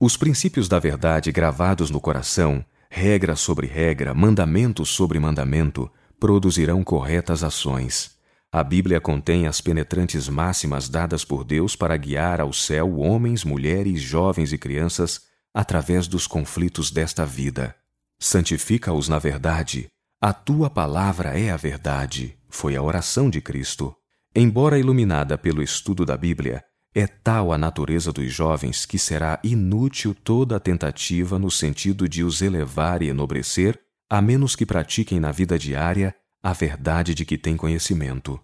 Os 0.01 0.17
princípios 0.17 0.67
da 0.67 0.79
verdade 0.79 1.31
gravados 1.31 1.91
no 1.91 2.01
coração, 2.01 2.65
regra 2.89 3.35
sobre 3.35 3.67
regra, 3.67 4.15
mandamento 4.15 4.83
sobre 4.83 5.19
mandamento, 5.19 5.91
produzirão 6.19 6.83
corretas 6.83 7.43
ações. 7.43 8.17
A 8.51 8.63
Bíblia 8.63 8.99
contém 8.99 9.45
as 9.45 9.61
penetrantes 9.61 10.27
máximas 10.27 10.89
dadas 10.89 11.23
por 11.23 11.43
Deus 11.43 11.75
para 11.75 11.95
guiar 11.95 12.41
ao 12.41 12.51
céu 12.51 12.97
homens, 12.97 13.43
mulheres, 13.43 14.01
jovens 14.01 14.51
e 14.51 14.57
crianças 14.57 15.21
através 15.53 16.07
dos 16.07 16.25
conflitos 16.25 16.89
desta 16.89 17.27
vida. 17.27 17.75
Santifica-os 18.17 19.07
na 19.07 19.19
verdade. 19.19 19.85
A 20.19 20.33
tua 20.33 20.67
palavra 20.67 21.39
é 21.39 21.51
a 21.51 21.57
verdade, 21.57 22.39
foi 22.49 22.75
a 22.75 22.81
oração 22.81 23.29
de 23.29 23.39
Cristo. 23.39 23.95
Embora 24.35 24.79
iluminada 24.79 25.37
pelo 25.37 25.61
estudo 25.61 26.03
da 26.03 26.17
Bíblia, 26.17 26.63
é 26.99 27.05
tal 27.05 27.53
a 27.53 27.59
natureza 27.59 28.11
dos 28.11 28.33
jovens 28.33 28.83
que 28.83 28.97
será 28.97 29.39
inútil 29.43 30.15
toda 30.15 30.55
a 30.55 30.59
tentativa 30.59 31.37
no 31.37 31.51
sentido 31.51 32.09
de 32.09 32.23
os 32.23 32.41
elevar 32.41 33.03
e 33.03 33.09
enobrecer, 33.09 33.79
a 34.09 34.19
menos 34.19 34.55
que 34.55 34.65
pratiquem 34.65 35.19
na 35.19 35.31
vida 35.31 35.59
diária 35.59 36.15
a 36.41 36.53
verdade 36.53 37.13
de 37.13 37.23
que 37.23 37.37
têm 37.37 37.55
conhecimento. 37.55 38.39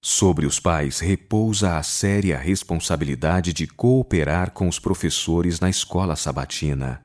Sobre 0.00 0.46
os 0.46 0.58
pais 0.58 0.98
repousa 0.98 1.76
a 1.76 1.82
séria 1.82 2.38
responsabilidade 2.38 3.52
de 3.52 3.66
cooperar 3.66 4.52
com 4.52 4.66
os 4.66 4.78
professores 4.78 5.60
na 5.60 5.68
escola 5.68 6.16
sabatina. 6.16 7.02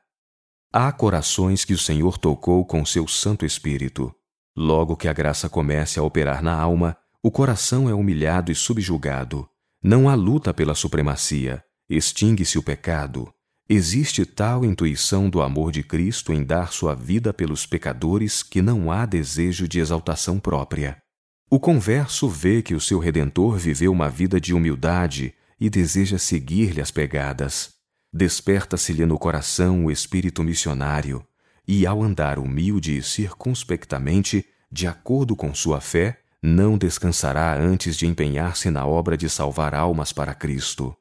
Há 0.72 0.90
corações 0.92 1.62
que 1.62 1.74
o 1.74 1.78
Senhor 1.78 2.16
tocou 2.16 2.64
com 2.64 2.86
seu 2.86 3.06
Santo 3.06 3.44
Espírito. 3.44 4.10
Logo 4.56 4.96
que 4.96 5.08
a 5.08 5.12
graça 5.12 5.46
comece 5.46 5.98
a 5.98 6.02
operar 6.02 6.42
na 6.42 6.58
alma, 6.58 6.96
o 7.22 7.30
coração 7.30 7.86
é 7.86 7.92
humilhado 7.92 8.50
e 8.50 8.54
subjugado 8.54 9.46
não 9.86 10.08
há 10.08 10.16
luta 10.16 10.52
pela 10.52 10.74
supremacia, 10.74 11.62
extingue-se 11.88 12.58
o 12.58 12.62
pecado. 12.62 13.32
Existe 13.68 14.26
tal 14.26 14.64
intuição 14.64 15.30
do 15.30 15.40
amor 15.40 15.70
de 15.70 15.84
Cristo 15.84 16.32
em 16.32 16.42
dar 16.42 16.72
sua 16.72 16.92
vida 16.92 17.32
pelos 17.32 17.66
pecadores 17.66 18.42
que 18.42 18.60
não 18.60 18.90
há 18.90 19.06
desejo 19.06 19.68
de 19.68 19.78
exaltação 19.78 20.40
própria. 20.40 21.00
O 21.48 21.60
converso 21.60 22.28
vê 22.28 22.62
que 22.62 22.74
o 22.74 22.80
seu 22.80 22.98
Redentor 22.98 23.58
viveu 23.58 23.92
uma 23.92 24.10
vida 24.10 24.40
de 24.40 24.52
humildade 24.52 25.32
e 25.58 25.70
deseja 25.70 26.18
seguir-lhe 26.18 26.80
as 26.80 26.90
pegadas. 26.90 27.74
Desperta-se-lhe 28.12 29.06
no 29.06 29.16
coração 29.16 29.84
o 29.84 29.90
espírito 29.90 30.42
missionário, 30.42 31.24
e 31.66 31.86
ao 31.86 32.02
andar 32.02 32.40
humilde 32.40 32.96
e 32.96 33.02
circunspectamente, 33.04 34.44
de 34.70 34.88
acordo 34.88 35.36
com 35.36 35.54
sua 35.54 35.80
fé, 35.80 36.18
não 36.46 36.78
descansará 36.78 37.58
antes 37.58 37.96
de 37.96 38.06
empenhar-se 38.06 38.70
na 38.70 38.86
obra 38.86 39.16
de 39.16 39.28
salvar 39.28 39.74
almas 39.74 40.12
para 40.12 40.32
Cristo. 40.32 40.94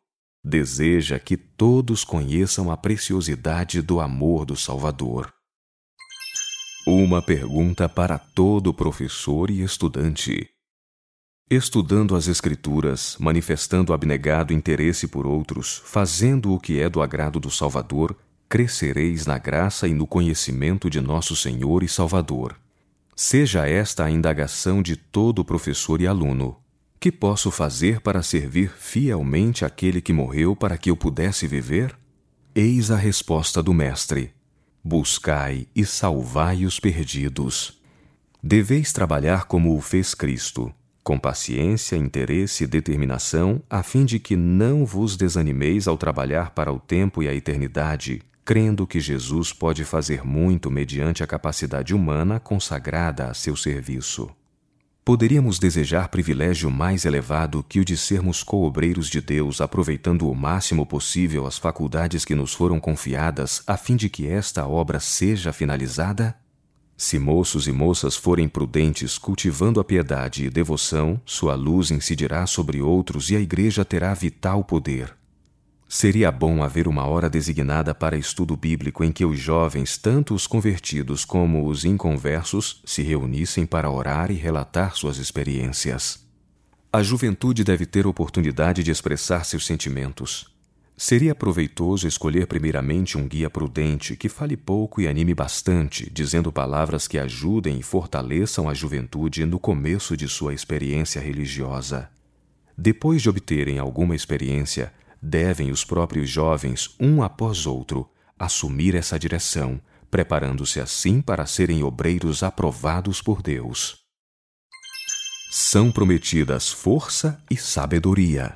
Deseja 0.43 1.19
que 1.19 1.37
todos 1.37 2.03
conheçam 2.03 2.71
a 2.71 2.75
preciosidade 2.75 3.79
do 3.81 3.99
amor 3.99 4.43
do 4.43 4.55
Salvador. 4.55 5.31
Uma 6.87 7.21
pergunta 7.21 7.87
para 7.87 8.17
todo 8.17 8.73
professor 8.73 9.51
e 9.51 9.61
estudante. 9.61 10.49
Estudando 11.49 12.15
as 12.15 12.27
Escrituras, 12.27 13.15
manifestando 13.19 13.93
abnegado 13.93 14.51
interesse 14.51 15.07
por 15.07 15.27
outros, 15.27 15.79
fazendo 15.85 16.53
o 16.53 16.59
que 16.59 16.79
é 16.79 16.89
do 16.89 17.03
agrado 17.03 17.39
do 17.39 17.51
Salvador, 17.51 18.17
crescereis 18.49 19.27
na 19.27 19.37
graça 19.37 19.87
e 19.87 19.93
no 19.93 20.07
conhecimento 20.07 20.89
de 20.89 20.99
nosso 20.99 21.35
Senhor 21.35 21.83
e 21.83 21.87
Salvador. 21.87 22.64
Seja 23.15 23.65
esta 23.65 24.03
a 24.03 24.11
indagação 24.11 24.81
de 24.81 24.97
todo 24.97 25.45
professor 25.45 26.01
e 26.01 26.07
aluno. 26.07 26.57
Que 26.99 27.09
posso 27.09 27.49
fazer 27.49 28.01
para 28.01 28.21
servir 28.21 28.69
fielmente 28.69 29.63
aquele 29.63 30.01
que 30.01 30.11
morreu 30.11 30.53
para 30.53 30.77
que 30.77 30.89
eu 30.89 30.97
pudesse 30.97 31.47
viver? 31.47 31.95
Eis 32.53 32.91
a 32.91 32.97
resposta 32.97 33.63
do 33.63 33.73
Mestre: 33.73 34.33
Buscai 34.83 35.65
e 35.73 35.85
salvai 35.85 36.65
os 36.65 36.77
perdidos. 36.77 37.79
Deveis 38.43 38.91
trabalhar 38.91 39.45
como 39.45 39.77
o 39.77 39.81
fez 39.81 40.13
Cristo, 40.13 40.73
com 41.01 41.17
paciência, 41.17 41.95
interesse 41.95 42.65
e 42.65 42.67
determinação, 42.67 43.63
a 43.69 43.81
fim 43.81 44.03
de 44.03 44.19
que 44.19 44.35
não 44.35 44.85
vos 44.85 45.15
desanimeis 45.15 45.87
ao 45.87 45.97
trabalhar 45.97 46.51
para 46.51 46.73
o 46.73 46.79
tempo 46.79 47.23
e 47.23 47.29
a 47.29 47.33
eternidade, 47.33 48.21
crendo 48.45 48.85
que 48.85 48.99
Jesus 48.99 49.51
pode 49.51 49.83
fazer 49.83 50.23
muito 50.23 50.69
mediante 50.69 51.23
a 51.23 51.27
capacidade 51.27 51.95
humana 51.95 52.39
consagrada 52.39 53.25
a 53.25 53.33
seu 53.33 53.55
serviço. 53.55 54.29
Poderíamos 55.03 55.57
desejar 55.57 56.09
privilégio 56.09 56.69
mais 56.69 57.05
elevado 57.05 57.65
que 57.67 57.79
o 57.79 57.85
de 57.85 57.97
sermos 57.97 58.43
coobreiros 58.43 59.07
de 59.07 59.19
Deus, 59.19 59.61
aproveitando 59.61 60.29
o 60.29 60.35
máximo 60.35 60.85
possível 60.85 61.47
as 61.47 61.57
faculdades 61.57 62.23
que 62.23 62.35
nos 62.35 62.53
foram 62.53 62.79
confiadas, 62.79 63.63
a 63.65 63.77
fim 63.77 63.95
de 63.95 64.09
que 64.09 64.27
esta 64.27 64.67
obra 64.67 64.99
seja 64.99 65.51
finalizada? 65.51 66.35
Se 66.95 67.17
moços 67.17 67.67
e 67.67 67.71
moças 67.71 68.15
forem 68.15 68.47
prudentes, 68.47 69.17
cultivando 69.17 69.79
a 69.79 69.83
piedade 69.83 70.45
e 70.45 70.49
devoção, 70.51 71.19
sua 71.25 71.55
luz 71.55 71.89
incidirá 71.89 72.45
sobre 72.45 72.79
outros 72.79 73.29
e 73.31 73.35
a 73.35 73.39
Igreja 73.39 73.83
terá 73.83 74.13
vital 74.13 74.63
poder. 74.63 75.15
Seria 75.87 76.31
bom 76.31 76.63
haver 76.63 76.87
uma 76.87 77.05
hora 77.05 77.29
designada 77.29 77.93
para 77.93 78.17
estudo 78.17 78.57
bíblico 78.57 79.03
em 79.03 79.11
que 79.11 79.23
os 79.23 79.39
jovens, 79.39 79.97
tanto 79.97 80.33
os 80.33 80.47
convertidos 80.47 81.23
como 81.23 81.67
os 81.67 81.85
inconversos, 81.85 82.81
se 82.83 83.03
reunissem 83.03 83.65
para 83.65 83.89
orar 83.89 84.31
e 84.31 84.33
relatar 84.33 84.95
suas 84.95 85.17
experiências. 85.17 86.25
A 86.91 87.03
juventude 87.03 87.63
deve 87.63 87.85
ter 87.85 88.07
oportunidade 88.07 88.81
de 88.81 88.89
expressar 88.89 89.45
seus 89.45 89.65
sentimentos. 89.65 90.53
Seria 90.97 91.35
proveitoso 91.35 92.07
escolher 92.07 92.47
primeiramente 92.47 93.17
um 93.17 93.27
guia 93.27 93.49
prudente 93.49 94.15
que 94.15 94.29
fale 94.29 94.55
pouco 94.55 95.01
e 95.01 95.07
anime 95.07 95.33
bastante, 95.33 96.09
dizendo 96.09 96.53
palavras 96.53 97.05
que 97.05 97.19
ajudem 97.19 97.77
e 97.77 97.83
fortaleçam 97.83 98.69
a 98.69 98.73
juventude 98.73 99.45
no 99.45 99.59
começo 99.59 100.15
de 100.15 100.27
sua 100.27 100.53
experiência 100.53 101.21
religiosa. 101.21 102.09
Depois 102.77 103.21
de 103.21 103.29
obterem 103.29 103.77
alguma 103.77 104.15
experiência, 104.15 104.93
devem 105.25 105.71
os 105.71 105.83
próprios 105.83 106.29
jovens, 106.29 106.95
um 106.99 107.23
após 107.23 107.65
outro, 107.65 108.09
assumir 108.37 108.95
essa 108.95 109.17
direção, 109.17 109.81
preparando-se 110.11 110.79
assim 110.79 111.21
para 111.21 111.45
serem 111.45 111.83
obreiros 111.83 112.43
aprovados 112.43 113.21
por 113.21 113.41
Deus. 113.41 113.97
São 115.51 115.91
prometidas 115.91 116.71
força 116.71 117.41
e 117.49 117.57
sabedoria. 117.57 118.55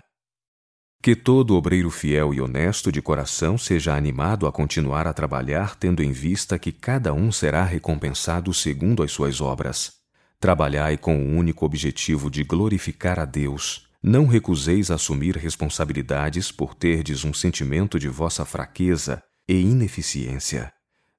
Que 1.01 1.15
todo 1.15 1.55
obreiro 1.55 1.89
fiel 1.89 2.33
e 2.33 2.41
honesto 2.41 2.91
de 2.91 3.01
coração 3.01 3.57
seja 3.57 3.95
animado 3.95 4.45
a 4.45 4.51
continuar 4.51 5.07
a 5.07 5.13
trabalhar, 5.13 5.75
tendo 5.75 6.03
em 6.03 6.11
vista 6.11 6.59
que 6.59 6.73
cada 6.73 7.13
um 7.13 7.31
será 7.31 7.63
recompensado 7.63 8.53
segundo 8.53 9.01
as 9.01 9.11
suas 9.11 9.39
obras. 9.39 9.93
Trabalhai 10.41 10.97
com 10.97 11.17
o 11.17 11.37
único 11.37 11.65
objetivo 11.65 12.29
de 12.29 12.43
glorificar 12.43 13.17
a 13.17 13.25
Deus. 13.25 13.88
Não 14.01 14.27
recuseis 14.27 14.89
assumir 14.89 15.35
responsabilidades 15.35 16.51
por 16.51 16.73
terdes 16.73 17.25
um 17.25 17.33
sentimento 17.33 17.99
de 17.99 18.07
vossa 18.07 18.45
fraqueza 18.45 19.21
e 19.47 19.53
ineficiência. 19.59 20.71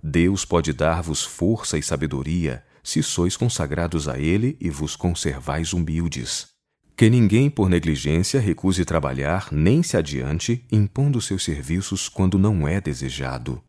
Deus 0.02 0.46
pode 0.46 0.72
dar-vos 0.72 1.22
força 1.22 1.76
e 1.76 1.82
sabedoria 1.82 2.64
se 2.82 3.02
sois 3.02 3.36
consagrados 3.36 4.08
a 4.08 4.18
Ele 4.18 4.56
e 4.58 4.70
vos 4.70 4.96
conservais 4.96 5.74
humildes. 5.74 6.48
Que 6.96 7.10
ninguém 7.10 7.50
por 7.50 7.68
negligência 7.68 8.40
recuse 8.40 8.84
trabalhar 8.84 9.48
nem 9.52 9.82
se 9.82 9.98
adiante 9.98 10.66
impondo 10.72 11.20
seus 11.20 11.44
serviços 11.44 12.08
quando 12.08 12.38
não 12.38 12.66
é 12.66 12.80
desejado. 12.80 13.62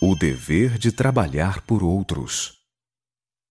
O 0.00 0.16
dever 0.16 0.78
de 0.78 0.90
trabalhar 0.90 1.60
por 1.62 1.84
outros. 1.84 2.61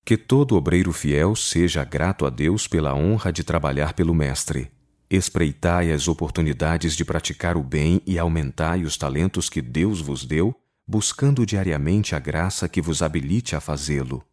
Que 0.03 0.17
todo 0.17 0.55
obreiro 0.55 0.91
fiel 0.91 1.35
seja 1.35 1.83
grato 1.83 2.25
a 2.25 2.29
Deus 2.29 2.67
pela 2.67 2.93
honra 2.95 3.31
de 3.31 3.43
trabalhar 3.43 3.93
pelo 3.93 4.13
Mestre. 4.13 4.71
Espreitai 5.09 5.91
as 5.91 6.07
oportunidades 6.07 6.95
de 6.95 7.05
praticar 7.05 7.55
o 7.55 7.63
bem 7.63 8.01
e 8.05 8.17
aumentai 8.17 8.83
os 8.83 8.97
talentos 8.97 9.49
que 9.49 9.61
Deus 9.61 10.01
vos 10.01 10.25
deu, 10.25 10.55
buscando 10.87 11.45
diariamente 11.45 12.15
a 12.15 12.19
graça 12.19 12.67
que 12.67 12.81
vos 12.81 13.01
habilite 13.01 13.55
a 13.55 13.61
fazê-lo. 13.61 14.23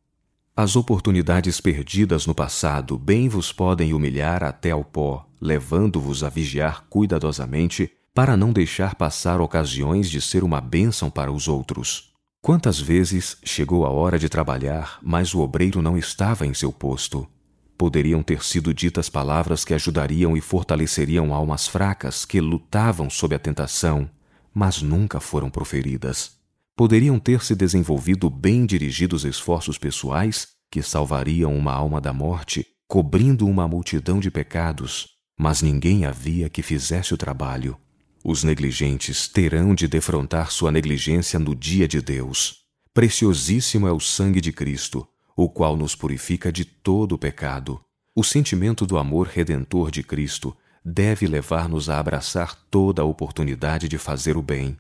As 0.57 0.75
oportunidades 0.75 1.61
perdidas 1.61 2.27
no 2.27 2.35
passado 2.35 2.99
bem 2.99 3.29
vos 3.29 3.53
podem 3.53 3.93
humilhar 3.93 4.43
até 4.43 4.71
ao 4.71 4.83
pó, 4.83 5.25
levando-vos 5.41 6.25
a 6.25 6.29
vigiar 6.29 6.87
cuidadosamente 6.89 7.93
para 8.13 8.37
não 8.37 8.53
deixar 8.53 8.97
passar 8.97 9.41
ocasiões 9.41 10.11
de 10.11 10.21
ser 10.21 10.43
uma 10.43 10.61
bênção 10.61 11.11
para 11.11 11.31
os 11.31 11.47
outros. 11.47 12.13
Quantas 12.49 12.81
vezes 12.81 13.37
chegou 13.45 13.85
a 13.85 13.91
hora 13.91 14.19
de 14.19 14.27
trabalhar, 14.27 14.99
mas 15.03 15.35
o 15.35 15.41
obreiro 15.41 15.83
não 15.83 15.99
estava 15.99 16.47
em 16.47 16.55
seu 16.55 16.73
posto? 16.73 17.29
Poderiam 17.77 18.23
ter 18.23 18.43
sido 18.43 18.73
ditas 18.73 19.11
palavras 19.11 19.67
que 19.67 19.75
ajudariam 19.75 20.35
e 20.35 20.41
fortaleceriam 20.41 21.35
almas 21.35 21.69
fracas 21.69 22.25
que 22.25 22.41
lutavam 22.41 23.11
sob 23.11 23.35
a 23.35 23.39
tentação, 23.39 24.09
mas 24.55 24.81
nunca 24.81 25.21
foram 25.21 25.51
proferidas 25.51 26.39
poderiam 26.79 27.19
ter 27.19 27.43
se 27.43 27.57
desenvolvido 27.57 28.31
bem 28.31 28.65
dirigidos 28.65 29.25
esforços 29.25 29.77
pessoais 29.77 30.47
que 30.71 30.81
salvariam 30.81 31.53
uma 31.55 31.73
alma 31.73 32.01
da 32.01 32.13
morte, 32.13 32.65
cobrindo 32.87 33.49
uma 33.49 33.67
multidão 33.67 34.21
de 34.21 34.31
pecados, 34.31 35.09
mas 35.37 35.61
ninguém 35.61 36.07
havia 36.07 36.49
que 36.49 36.63
fizesse 36.63 37.13
o 37.13 37.17
trabalho. 37.17 37.77
Os 38.25 38.43
negligentes 38.43 39.29
terão 39.29 39.75
de 39.75 39.87
defrontar 39.87 40.51
sua 40.51 40.73
negligência 40.73 41.39
no 41.39 41.55
dia 41.55 41.87
de 41.87 42.01
Deus. 42.01 42.65
Preciosíssimo 42.93 43.87
é 43.87 43.93
o 43.93 44.01
sangue 44.01 44.41
de 44.41 44.53
Cristo, 44.53 45.07
o 45.37 45.49
qual 45.49 45.77
nos 45.77 45.95
purifica 45.95 46.51
de 46.51 46.65
todo 46.65 47.13
o 47.13 47.19
pecado. 47.19 47.81
O 48.15 48.25
sentimento 48.25 48.85
do 48.85 48.99
amor 48.99 49.29
redentor 49.29 49.91
de 49.91 50.03
Cristo 50.03 50.57
deve 50.85 51.27
levar-nos 51.27 51.89
a 51.89 51.99
abraçar 51.99 52.57
toda 52.71 53.03
a 53.03 53.05
oportunidade 53.05 53.89
de 53.89 53.99
fazer 53.99 54.37
o 54.37 54.43
bem. 54.43 54.77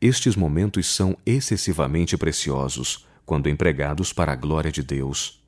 Estes 0.00 0.36
momentos 0.36 0.86
são 0.86 1.16
excessivamente 1.24 2.16
preciosos 2.18 3.06
quando 3.24 3.48
empregados 3.48 4.12
para 4.12 4.32
a 4.32 4.36
glória 4.36 4.70
de 4.70 4.82
Deus. 4.82 5.42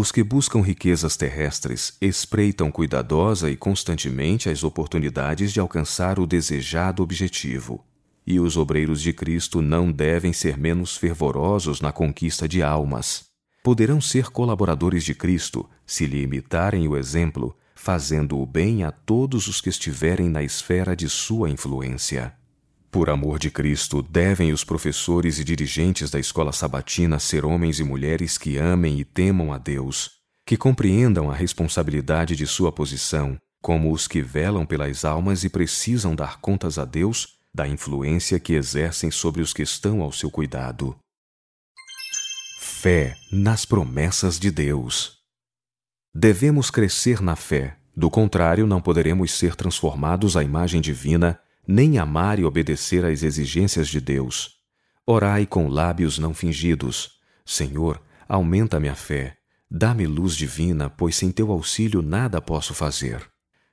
Os 0.00 0.12
que 0.12 0.22
buscam 0.22 0.60
riquezas 0.60 1.16
terrestres 1.16 1.96
espreitam 2.00 2.70
cuidadosa 2.70 3.50
e 3.50 3.56
constantemente 3.56 4.48
as 4.48 4.62
oportunidades 4.62 5.52
de 5.52 5.58
alcançar 5.58 6.20
o 6.20 6.26
desejado 6.26 7.02
objetivo. 7.02 7.84
E 8.24 8.38
os 8.38 8.56
obreiros 8.56 9.02
de 9.02 9.12
Cristo 9.12 9.60
não 9.60 9.90
devem 9.90 10.32
ser 10.32 10.56
menos 10.56 10.96
fervorosos 10.96 11.80
na 11.80 11.90
conquista 11.90 12.46
de 12.46 12.62
almas. 12.62 13.24
Poderão 13.60 14.00
ser 14.00 14.30
colaboradores 14.30 15.02
de 15.02 15.16
Cristo 15.16 15.68
se 15.84 16.06
lhe 16.06 16.22
imitarem 16.22 16.86
o 16.86 16.96
exemplo, 16.96 17.56
fazendo 17.74 18.38
o 18.38 18.46
bem 18.46 18.84
a 18.84 18.92
todos 18.92 19.48
os 19.48 19.60
que 19.60 19.68
estiverem 19.68 20.28
na 20.28 20.44
esfera 20.44 20.94
de 20.94 21.08
sua 21.08 21.50
influência. 21.50 22.37
Por 22.90 23.10
amor 23.10 23.38
de 23.38 23.50
Cristo, 23.50 24.00
devem 24.02 24.50
os 24.50 24.64
professores 24.64 25.38
e 25.38 25.44
dirigentes 25.44 26.10
da 26.10 26.18
escola 26.18 26.52
sabatina 26.52 27.18
ser 27.18 27.44
homens 27.44 27.78
e 27.78 27.84
mulheres 27.84 28.38
que 28.38 28.56
amem 28.56 28.98
e 28.98 29.04
temam 29.04 29.52
a 29.52 29.58
Deus, 29.58 30.12
que 30.46 30.56
compreendam 30.56 31.30
a 31.30 31.34
responsabilidade 31.34 32.34
de 32.34 32.46
sua 32.46 32.72
posição, 32.72 33.36
como 33.62 33.92
os 33.92 34.08
que 34.08 34.22
velam 34.22 34.64
pelas 34.64 35.04
almas 35.04 35.44
e 35.44 35.50
precisam 35.50 36.14
dar 36.14 36.40
contas 36.40 36.78
a 36.78 36.86
Deus 36.86 37.36
da 37.54 37.68
influência 37.68 38.40
que 38.40 38.54
exercem 38.54 39.10
sobre 39.10 39.42
os 39.42 39.52
que 39.52 39.62
estão 39.62 40.00
ao 40.00 40.10
seu 40.10 40.30
cuidado. 40.30 40.96
Fé 42.58 43.14
nas 43.30 43.66
promessas 43.66 44.38
de 44.38 44.50
Deus. 44.50 45.18
Devemos 46.14 46.70
crescer 46.70 47.20
na 47.20 47.36
fé, 47.36 47.76
do 47.94 48.08
contrário, 48.08 48.66
não 48.66 48.80
poderemos 48.80 49.32
ser 49.32 49.56
transformados 49.56 50.36
à 50.36 50.42
imagem 50.42 50.80
divina 50.80 51.38
nem 51.68 51.98
amar 51.98 52.38
e 52.38 52.46
obedecer 52.46 53.04
às 53.04 53.22
exigências 53.22 53.88
de 53.88 54.00
Deus. 54.00 54.56
Orai 55.06 55.44
com 55.44 55.68
lábios 55.68 56.18
não 56.18 56.32
fingidos. 56.32 57.18
Senhor, 57.44 58.02
aumenta-me 58.26 58.88
a 58.88 58.94
fé. 58.94 59.36
Dá-me 59.70 60.06
luz 60.06 60.34
divina, 60.34 60.88
pois 60.88 61.14
sem 61.14 61.30
teu 61.30 61.52
auxílio 61.52 62.00
nada 62.00 62.40
posso 62.40 62.72
fazer. 62.72 63.22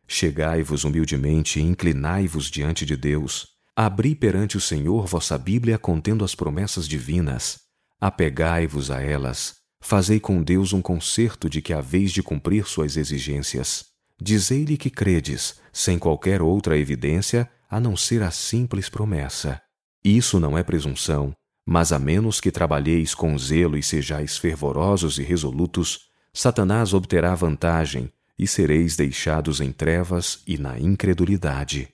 Chegai-vos 0.05 0.83
humildemente 0.83 1.57
e 1.57 1.63
inclinai-vos 1.63 2.51
diante 2.51 2.85
de 2.85 2.97
Deus. 2.97 3.47
Abri 3.73 4.13
perante 4.13 4.57
o 4.57 4.61
Senhor 4.61 5.07
vossa 5.07 5.37
Bíblia 5.37 5.77
contendo 5.77 6.25
as 6.25 6.35
promessas 6.35 6.89
divinas. 6.89 7.59
Apegai-vos 7.99 8.91
a 8.91 9.01
elas. 9.01 9.55
Fazei 9.79 10.19
com 10.19 10.43
Deus 10.43 10.73
um 10.73 10.81
concerto 10.81 11.49
de 11.49 11.61
que 11.61 11.71
haveis 11.71 12.11
de 12.11 12.21
cumprir 12.21 12.65
suas 12.65 12.97
exigências. 12.97 13.85
Dizei-lhe 14.21 14.75
que 14.77 14.89
credes, 14.89 15.59
sem 15.71 15.97
qualquer 15.97 16.41
outra 16.41 16.77
evidência, 16.77 17.49
a 17.75 17.79
não 17.81 17.97
ser 17.97 18.23
a 18.23 18.31
simples 18.31 18.87
promessa. 18.87 19.61
Isso 20.01 20.39
não 20.39 20.57
é 20.57 20.63
presunção, 20.63 21.35
mas 21.65 21.91
a 21.91 21.99
menos 21.99 22.39
que 22.39 22.49
trabalheis 22.49 23.13
com 23.13 23.37
zelo 23.37 23.77
e 23.77 23.83
sejais 23.83 24.37
fervorosos 24.37 25.19
e 25.19 25.23
resolutos, 25.23 26.05
Satanás 26.33 26.93
obterá 26.93 27.35
vantagem 27.35 28.09
e 28.39 28.47
sereis 28.47 28.95
deixados 28.95 29.59
em 29.59 29.73
trevas 29.73 30.41
e 30.47 30.57
na 30.57 30.79
incredulidade. 30.79 31.89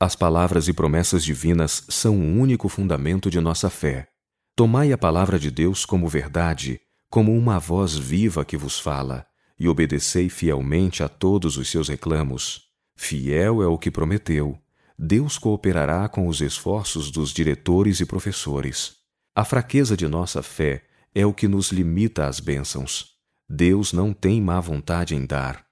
As 0.00 0.16
palavras 0.16 0.68
e 0.68 0.72
promessas 0.72 1.22
divinas 1.22 1.84
são 1.90 2.18
o 2.18 2.40
único 2.40 2.66
fundamento 2.66 3.30
de 3.30 3.40
nossa 3.40 3.68
fé. 3.68 4.08
Tomai 4.56 4.90
a 4.90 4.96
palavra 4.96 5.38
de 5.38 5.50
Deus 5.50 5.84
como 5.84 6.08
verdade, 6.08 6.80
como 7.10 7.36
uma 7.36 7.58
voz 7.58 7.94
viva 7.94 8.42
que 8.42 8.56
vos 8.56 8.80
fala, 8.80 9.26
e 9.58 9.68
obedecei 9.68 10.30
fielmente 10.30 11.02
a 11.02 11.10
todos 11.10 11.58
os 11.58 11.70
seus 11.70 11.90
reclamos. 11.90 12.62
Fiel 12.96 13.62
é 13.62 13.66
o 13.66 13.76
que 13.76 13.90
prometeu, 13.90 14.58
Deus 15.02 15.38
cooperará 15.38 16.06
com 16.10 16.28
os 16.28 16.42
esforços 16.42 17.10
dos 17.10 17.30
diretores 17.30 18.00
e 18.00 18.04
professores. 18.04 18.96
A 19.34 19.46
fraqueza 19.46 19.96
de 19.96 20.06
nossa 20.06 20.42
fé 20.42 20.84
é 21.14 21.24
o 21.24 21.32
que 21.32 21.48
nos 21.48 21.72
limita 21.72 22.26
às 22.26 22.38
bênçãos. 22.38 23.14
Deus 23.48 23.94
não 23.94 24.12
tem 24.12 24.42
má 24.42 24.60
vontade 24.60 25.14
em 25.14 25.24
dar. 25.24 25.64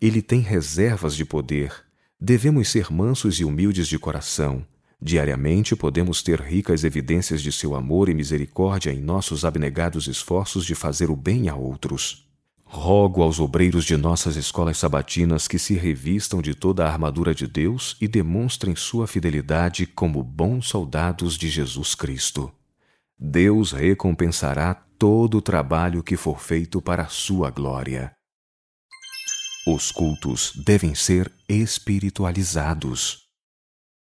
Ele 0.00 0.22
tem 0.22 0.38
reservas 0.38 1.16
de 1.16 1.24
poder. 1.24 1.72
Devemos 2.20 2.68
ser 2.68 2.92
mansos 2.92 3.40
e 3.40 3.44
humildes 3.44 3.88
de 3.88 3.98
coração. 3.98 4.64
Diariamente 5.02 5.74
podemos 5.74 6.22
ter 6.22 6.40
ricas 6.40 6.84
evidências 6.84 7.42
de 7.42 7.50
seu 7.50 7.74
amor 7.74 8.08
e 8.08 8.14
misericórdia 8.14 8.92
em 8.92 9.00
nossos 9.00 9.44
abnegados 9.44 10.06
esforços 10.06 10.64
de 10.64 10.76
fazer 10.76 11.10
o 11.10 11.16
bem 11.16 11.48
a 11.48 11.56
outros. 11.56 12.25
Rogo 12.68 13.22
aos 13.22 13.38
obreiros 13.38 13.84
de 13.84 13.96
nossas 13.96 14.34
escolas 14.34 14.76
sabatinas 14.76 15.46
que 15.46 15.56
se 15.56 15.74
revistam 15.74 16.42
de 16.42 16.52
toda 16.52 16.84
a 16.84 16.90
armadura 16.90 17.32
de 17.32 17.46
Deus 17.46 17.96
e 18.00 18.08
demonstrem 18.08 18.74
sua 18.74 19.06
fidelidade 19.06 19.86
como 19.86 20.20
bons 20.20 20.68
soldados 20.68 21.38
de 21.38 21.48
Jesus 21.48 21.94
Cristo. 21.94 22.52
Deus 23.16 23.70
recompensará 23.70 24.74
todo 24.98 25.38
o 25.38 25.42
trabalho 25.42 26.02
que 26.02 26.16
for 26.16 26.40
feito 26.40 26.82
para 26.82 27.04
a 27.04 27.08
sua 27.08 27.50
glória. 27.50 28.12
Os 29.64 29.92
cultos 29.92 30.52
devem 30.66 30.94
ser 30.94 31.30
espiritualizados. 31.48 33.26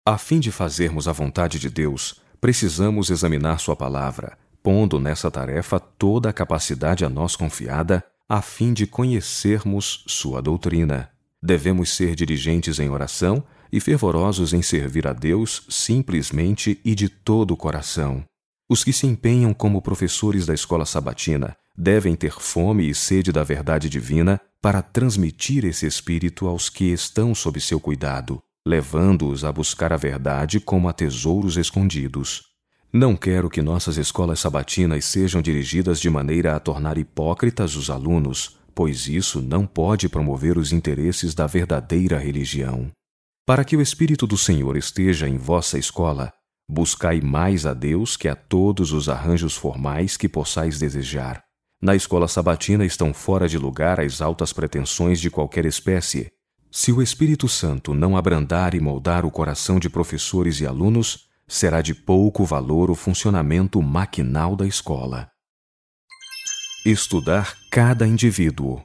A 0.06 0.18
fim 0.18 0.40
de 0.40 0.52
fazermos 0.52 1.08
a 1.08 1.12
vontade 1.12 1.58
de 1.58 1.70
Deus, 1.70 2.22
precisamos 2.40 3.10
examinar 3.10 3.60
Sua 3.60 3.76
palavra, 3.76 4.38
pondo 4.62 5.00
nessa 5.00 5.32
tarefa 5.32 5.80
toda 5.80 6.30
a 6.30 6.34
capacidade 6.34 7.04
a 7.04 7.10
nós 7.10 7.36
confiada 7.36 8.04
a 8.30 8.42
fim 8.42 8.74
de 8.74 8.88
conhecermos 8.88 10.04
sua 10.08 10.42
doutrina. 10.42 11.10
Devemos 11.42 11.90
ser 11.96 12.16
dirigentes 12.16 12.80
em 12.80 12.90
oração 12.90 13.44
e 13.72 13.80
fervorosos 13.80 14.54
em 14.54 14.62
servir 14.62 15.08
a 15.08 15.14
Deus 15.14 15.66
simplesmente 15.70 16.80
e 16.86 16.96
de 16.96 17.10
todo 17.10 17.52
o 17.52 17.58
coração. 17.58 18.24
Os 18.70 18.84
que 18.84 18.94
se 18.94 19.06
empenham 19.06 19.54
como 19.54 19.82
professores 19.82 20.46
da 20.46 20.54
escola 20.54 20.86
sabatina 20.86 21.56
devem 21.78 22.16
ter 22.16 22.34
fome 22.40 22.90
e 22.90 22.96
sede 22.96 23.32
da 23.32 23.44
verdade 23.44 23.90
divina 23.90 24.40
para 24.62 24.82
transmitir 24.82 25.66
esse 25.66 25.86
espírito 25.86 26.48
aos 26.48 26.70
que 26.70 26.86
estão 26.86 27.36
sob 27.36 27.60
seu 27.60 27.80
cuidado. 27.80 28.42
levando-os 28.66 29.44
a 29.44 29.52
buscar 29.52 29.92
a 29.92 29.98
verdade 29.98 30.60
como 30.60 30.88
a 30.88 30.94
tesouros 30.94 31.58
escondidos. 31.58 32.53
Não 32.96 33.16
quero 33.16 33.50
que 33.50 33.60
nossas 33.60 33.98
escolas 33.98 34.40
sabatinas 34.40 35.06
sejam 35.06 35.42
dirigidas 35.42 36.00
de 36.00 36.12
maneira 36.12 36.56
a 36.56 36.60
tornar 36.60 36.96
hipócritas 36.96 37.76
os 37.76 37.90
alunos, 37.90 38.60
pois 38.76 39.08
isso 39.08 39.42
não 39.42 39.66
pode 39.66 40.08
promover 40.08 40.60
os 40.60 40.72
interesses 40.72 41.34
da 41.34 41.48
verdadeira 41.48 42.20
religião. 42.20 42.92
Para 43.48 43.66
que 43.66 43.76
o 43.76 43.82
Espírito 43.82 44.28
do 44.28 44.38
Senhor 44.38 44.78
esteja 44.78 45.28
em 45.28 45.38
vossa 45.38 45.80
escola, 45.80 46.32
buscai 46.70 47.20
mais 47.20 47.66
a 47.66 47.74
Deus 47.74 48.16
que 48.16 48.28
a 48.28 48.36
todos 48.36 48.92
os 48.92 49.10
arranjos 49.10 49.56
formais 49.56 50.16
que 50.16 50.30
possais 50.30 50.78
desejar. 50.78 51.44
Na 51.82 51.96
escola 51.96 52.28
sabatina 52.28 52.86
estão 52.86 53.12
fora 53.12 53.50
de 53.50 53.58
lugar 53.58 54.00
as 54.00 54.22
altas 54.22 54.54
pretensões 54.54 55.20
de 55.20 55.32
qualquer 55.32 55.66
espécie. 55.66 56.30
Se 56.72 56.92
o 56.92 57.02
Espírito 57.02 57.50
Santo 57.50 57.92
não 57.96 58.16
abrandar 58.16 58.76
e 58.76 58.80
moldar 58.80 59.26
o 59.26 59.32
coração 59.32 59.80
de 59.80 59.90
professores 59.90 60.60
e 60.60 60.68
alunos, 60.68 61.33
será 61.48 61.82
de 61.82 61.94
pouco 61.94 62.46
valor 62.46 62.90
o 62.90 62.96
funcionamento 62.96 63.82
maquinal 63.82 64.56
da 64.56 64.66
escola. 64.66 65.30
Estudar 66.86 67.56
cada 67.72 68.08
indivíduo. 68.08 68.84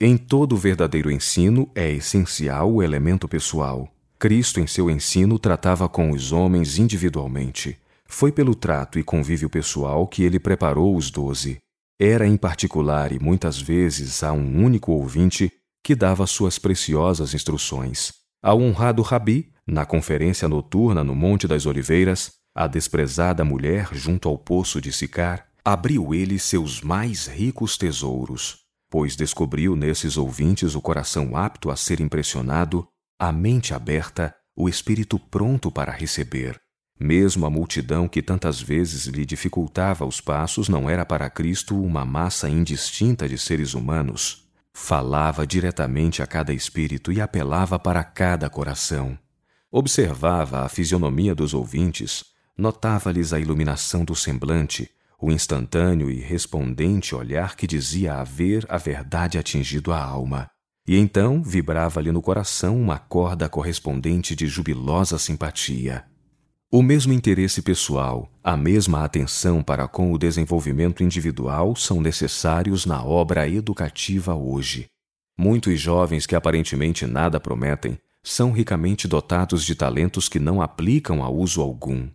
Em 0.00 0.16
todo 0.16 0.56
verdadeiro 0.56 1.10
ensino 1.10 1.70
é 1.74 1.90
essencial 1.90 2.72
o 2.72 2.82
elemento 2.82 3.28
pessoal. 3.28 3.88
Cristo, 4.18 4.60
em 4.60 4.66
seu 4.66 4.90
ensino, 4.90 5.38
tratava 5.38 5.88
com 5.88 6.10
os 6.10 6.32
homens 6.32 6.78
individualmente. 6.78 7.78
Foi 8.06 8.30
pelo 8.32 8.54
trato 8.54 8.98
e 8.98 9.02
convívio 9.02 9.48
pessoal 9.48 10.06
que 10.06 10.22
ele 10.22 10.38
preparou 10.38 10.96
os 10.96 11.10
doze. 11.10 11.58
Era 11.98 12.26
em 12.26 12.36
particular 12.36 13.12
e 13.12 13.18
muitas 13.18 13.60
vezes 13.60 14.22
a 14.22 14.32
um 14.32 14.64
único 14.64 14.92
ouvinte 14.92 15.52
que 15.82 15.94
dava 15.94 16.26
suas 16.26 16.58
preciosas 16.58 17.34
instruções. 17.34 18.12
Ao 18.42 18.60
honrado 18.60 19.02
Rabi, 19.02 19.52
na 19.66 19.84
conferência 19.84 20.48
noturna 20.48 21.02
no 21.02 21.14
Monte 21.14 21.48
das 21.48 21.66
Oliveiras, 21.66 22.32
a 22.54 22.66
desprezada 22.66 23.44
mulher 23.44 23.88
junto 23.92 24.28
ao 24.28 24.38
poço 24.38 24.80
de 24.80 24.92
Sicar, 24.92 25.46
abriu 25.64 26.14
ele 26.14 26.38
seus 26.38 26.82
mais 26.82 27.26
ricos 27.26 27.76
tesouros 27.76 28.64
pois 28.94 29.16
descobriu 29.16 29.74
nesses 29.74 30.16
ouvintes 30.16 30.76
o 30.76 30.80
coração 30.80 31.36
apto 31.36 31.68
a 31.68 31.74
ser 31.74 31.98
impressionado, 31.98 32.86
a 33.18 33.32
mente 33.32 33.74
aberta, 33.74 34.32
o 34.56 34.68
espírito 34.68 35.18
pronto 35.18 35.68
para 35.68 35.90
receber. 35.90 36.60
Mesmo 37.00 37.44
a 37.44 37.50
multidão 37.50 38.06
que 38.06 38.22
tantas 38.22 38.60
vezes 38.60 39.06
lhe 39.06 39.26
dificultava 39.26 40.06
os 40.06 40.20
passos 40.20 40.68
não 40.68 40.88
era 40.88 41.04
para 41.04 41.28
Cristo 41.28 41.76
uma 41.76 42.04
massa 42.04 42.48
indistinta 42.48 43.28
de 43.28 43.36
seres 43.36 43.74
humanos. 43.74 44.44
Falava 44.72 45.44
diretamente 45.44 46.22
a 46.22 46.26
cada 46.28 46.52
espírito 46.52 47.10
e 47.10 47.20
apelava 47.20 47.80
para 47.80 48.04
cada 48.04 48.48
coração. 48.48 49.18
Observava 49.76 50.60
a 50.60 50.68
fisionomia 50.68 51.34
dos 51.34 51.52
ouvintes, 51.52 52.26
notava-lhes 52.56 53.32
a 53.32 53.40
iluminação 53.40 54.04
do 54.04 54.14
semblante, 54.14 54.88
o 55.20 55.32
instantâneo 55.32 56.08
e 56.08 56.20
respondente 56.20 57.12
olhar 57.12 57.56
que 57.56 57.66
dizia 57.66 58.14
haver 58.14 58.64
a 58.68 58.78
verdade 58.78 59.36
atingido 59.36 59.92
a 59.92 60.00
alma. 60.00 60.48
E 60.86 60.96
então 60.96 61.42
vibrava-lhe 61.42 62.12
no 62.12 62.22
coração 62.22 62.80
uma 62.80 63.00
corda 63.00 63.48
correspondente 63.48 64.36
de 64.36 64.46
jubilosa 64.46 65.18
simpatia. 65.18 66.04
O 66.70 66.80
mesmo 66.80 67.12
interesse 67.12 67.60
pessoal, 67.60 68.30
a 68.44 68.56
mesma 68.56 69.02
atenção 69.02 69.60
para 69.60 69.88
com 69.88 70.12
o 70.12 70.18
desenvolvimento 70.18 71.02
individual 71.02 71.74
são 71.74 72.00
necessários 72.00 72.86
na 72.86 73.04
obra 73.04 73.48
educativa 73.48 74.36
hoje. 74.36 74.86
Muitos 75.36 75.80
jovens 75.80 76.26
que 76.26 76.36
aparentemente 76.36 77.08
nada 77.08 77.40
prometem 77.40 77.98
são 78.24 78.50
ricamente 78.50 79.06
dotados 79.06 79.62
de 79.62 79.74
talentos 79.74 80.30
que 80.30 80.38
não 80.38 80.62
aplicam 80.62 81.22
a 81.22 81.28
uso 81.28 81.60
algum. 81.60 82.08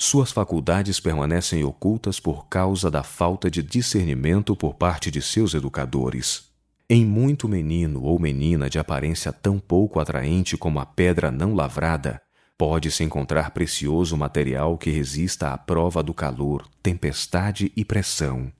Suas 0.00 0.30
faculdades 0.30 1.00
permanecem 1.00 1.64
ocultas 1.64 2.20
por 2.20 2.46
causa 2.46 2.88
da 2.88 3.02
falta 3.02 3.50
de 3.50 3.60
discernimento 3.60 4.54
por 4.54 4.74
parte 4.74 5.10
de 5.10 5.20
seus 5.20 5.54
educadores. 5.54 6.44
Em 6.88 7.04
muito 7.04 7.48
menino 7.48 8.04
ou 8.04 8.18
menina 8.20 8.70
de 8.70 8.78
aparência 8.78 9.32
tão 9.32 9.58
pouco 9.58 9.98
atraente 9.98 10.56
como 10.56 10.78
a 10.78 10.86
pedra 10.86 11.32
não 11.32 11.52
lavrada, 11.52 12.22
pode-se 12.56 13.02
encontrar 13.02 13.50
precioso 13.50 14.16
material 14.16 14.78
que 14.78 14.90
resista 14.90 15.52
à 15.52 15.58
prova 15.58 16.00
do 16.02 16.14
calor, 16.14 16.68
tempestade 16.80 17.72
e 17.76 17.84
pressão. 17.84 18.52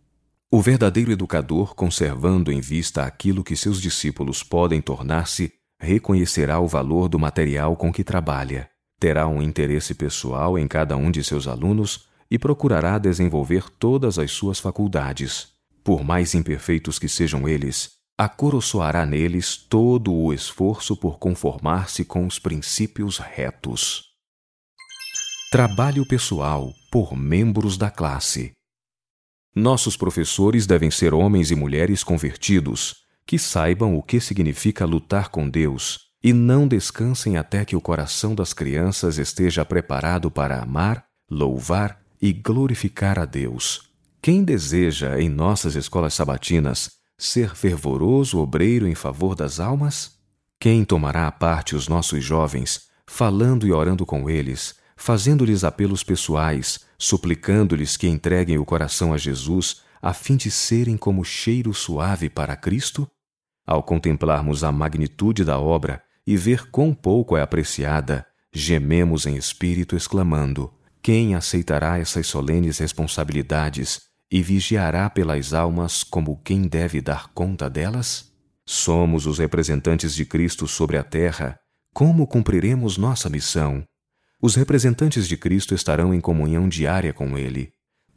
O 0.51 0.61
verdadeiro 0.61 1.13
educador, 1.13 1.75
conservando 1.75 2.51
em 2.51 2.61
vista 2.61 3.05
aquilo 3.05 3.45
que 3.45 3.55
seus 3.55 3.81
discípulos 3.81 4.43
podem 4.43 4.81
tornar-se, 4.81 5.53
reconhecerá 5.81 6.61
o 6.61 6.67
valor 6.67 7.09
do 7.09 7.19
material 7.19 7.77
com 7.77 7.93
que 7.93 8.05
trabalha 8.05 8.69
terá 8.99 9.29
um 9.29 9.41
interesse 9.41 9.95
pessoal 9.95 10.59
em 10.59 10.67
cada 10.67 10.97
um 10.97 11.11
de 11.11 11.23
seus 11.23 11.47
alunos 11.47 12.09
e 12.31 12.39
procurará 12.39 12.99
desenvolver 12.99 13.71
todas 13.71 14.19
as 14.19 14.31
suas 14.31 14.59
faculdades. 14.59 15.49
Por 15.85 16.05
mais 16.05 16.35
imperfeitos 16.35 16.99
que 16.99 17.09
sejam 17.09 17.49
eles, 17.49 17.93
acoroçoará 18.19 19.07
neles 19.07 19.57
todo 19.57 20.13
o 20.13 20.33
esforço 20.33 20.97
por 20.97 21.19
conformar-se 21.19 22.05
com 22.05 22.27
os 22.27 22.39
princípios 22.39 23.19
retos. 23.19 24.09
Trabalho 25.51 26.07
pessoal 26.07 26.75
por 26.91 27.17
membros 27.17 27.79
da 27.79 27.91
classe. 27.91 28.53
Nossos 29.55 29.97
professores 29.97 30.67
devem 30.67 30.91
ser 30.91 31.15
homens 31.15 31.51
e 31.51 31.55
mulheres 31.55 32.05
convertidos, 32.05 32.97
que 33.29 33.39
saibam 33.39 33.95
o 33.95 34.03
que 34.03 34.21
significa 34.21 34.87
lutar 34.87 35.29
com 35.29 35.51
Deus 35.51 36.09
e 36.25 36.33
não 36.33 36.67
descansem 36.67 37.37
até 37.37 37.63
que 37.63 37.77
o 37.77 37.81
coração 37.81 38.35
das 38.35 38.55
crianças 38.55 39.19
esteja 39.19 39.67
preparado 39.67 40.31
para 40.31 40.63
amar, 40.63 41.05
louvar 41.31 42.01
e 42.23 42.33
glorificar 42.33 43.19
a 43.19 43.27
Deus. 43.27 43.91
Quem 44.23 44.43
deseja, 44.43 45.21
em 45.21 45.29
nossas 45.29 45.75
escolas 45.75 46.15
sabatinas, 46.15 46.93
ser 47.19 47.55
fervoroso 47.55 48.39
obreiro 48.39 48.89
em 48.89 48.95
favor 48.95 49.35
das 49.35 49.61
almas? 49.61 50.13
Quem 50.59 50.83
tomará 50.83 51.27
à 51.27 51.31
parte 51.31 51.77
os 51.77 51.87
nossos 51.87 52.25
jovens, 52.25 52.85
falando 53.07 53.67
e 53.67 53.73
orando 53.73 54.07
com 54.07 54.31
eles, 54.31 54.75
fazendo-lhes 54.97 55.65
apelos 55.65 56.03
pessoais, 56.03 56.81
suplicando-lhes 56.97 57.95
que 57.95 58.09
entreguem 58.09 58.57
o 58.57 58.65
coração 58.65 59.13
a 59.13 59.19
Jesus, 59.19 59.83
a 60.01 60.15
fim 60.15 60.39
de 60.39 60.51
serem 60.51 60.97
como 60.97 61.23
cheiro 61.27 61.75
suave 61.75 62.31
para 62.31 62.57
Cristo? 62.57 63.07
Ao 63.69 63.83
contemplarmos 63.83 64.65
a 64.65 64.73
magnitude 64.73 65.45
da 65.45 65.59
obra, 65.59 66.03
e 66.27 66.39
ver 66.39 66.71
quão 66.71 66.95
pouco 66.95 67.37
é 67.37 67.43
apreciada, 67.43 68.25
gememos 68.51 69.27
em 69.27 69.37
espírito, 69.37 69.95
exclamando: 69.95 70.73
Quem 71.03 71.35
aceitará 71.35 71.99
essas 71.99 72.27
solenes 72.27 72.79
responsabilidades 72.79 74.01
e 74.31 74.43
vigiará 74.43 75.11
pelas 75.11 75.53
almas 75.53 76.03
como 76.03 76.41
quem 76.43 76.63
deve 76.63 77.03
dar 77.03 77.29
conta 77.35 77.69
delas? 77.69 78.33
Somos 78.65 79.27
os 79.27 79.39
representantes 79.39 80.15
de 80.15 80.25
Cristo 80.25 80.67
sobre 80.67 80.97
a 80.97 81.05
terra. 81.05 81.59
Como 81.93 82.27
cumpriremos 82.27 82.97
nossa 82.97 83.29
missão? 83.29 83.85
Os 84.41 84.55
representantes 84.55 85.29
de 85.29 85.37
Cristo 85.37 85.75
estarão 85.75 86.15
em 86.15 86.23
comunhão 86.23 86.71
diária 86.71 87.13
com 87.13 87.37
Ele. 87.37 87.71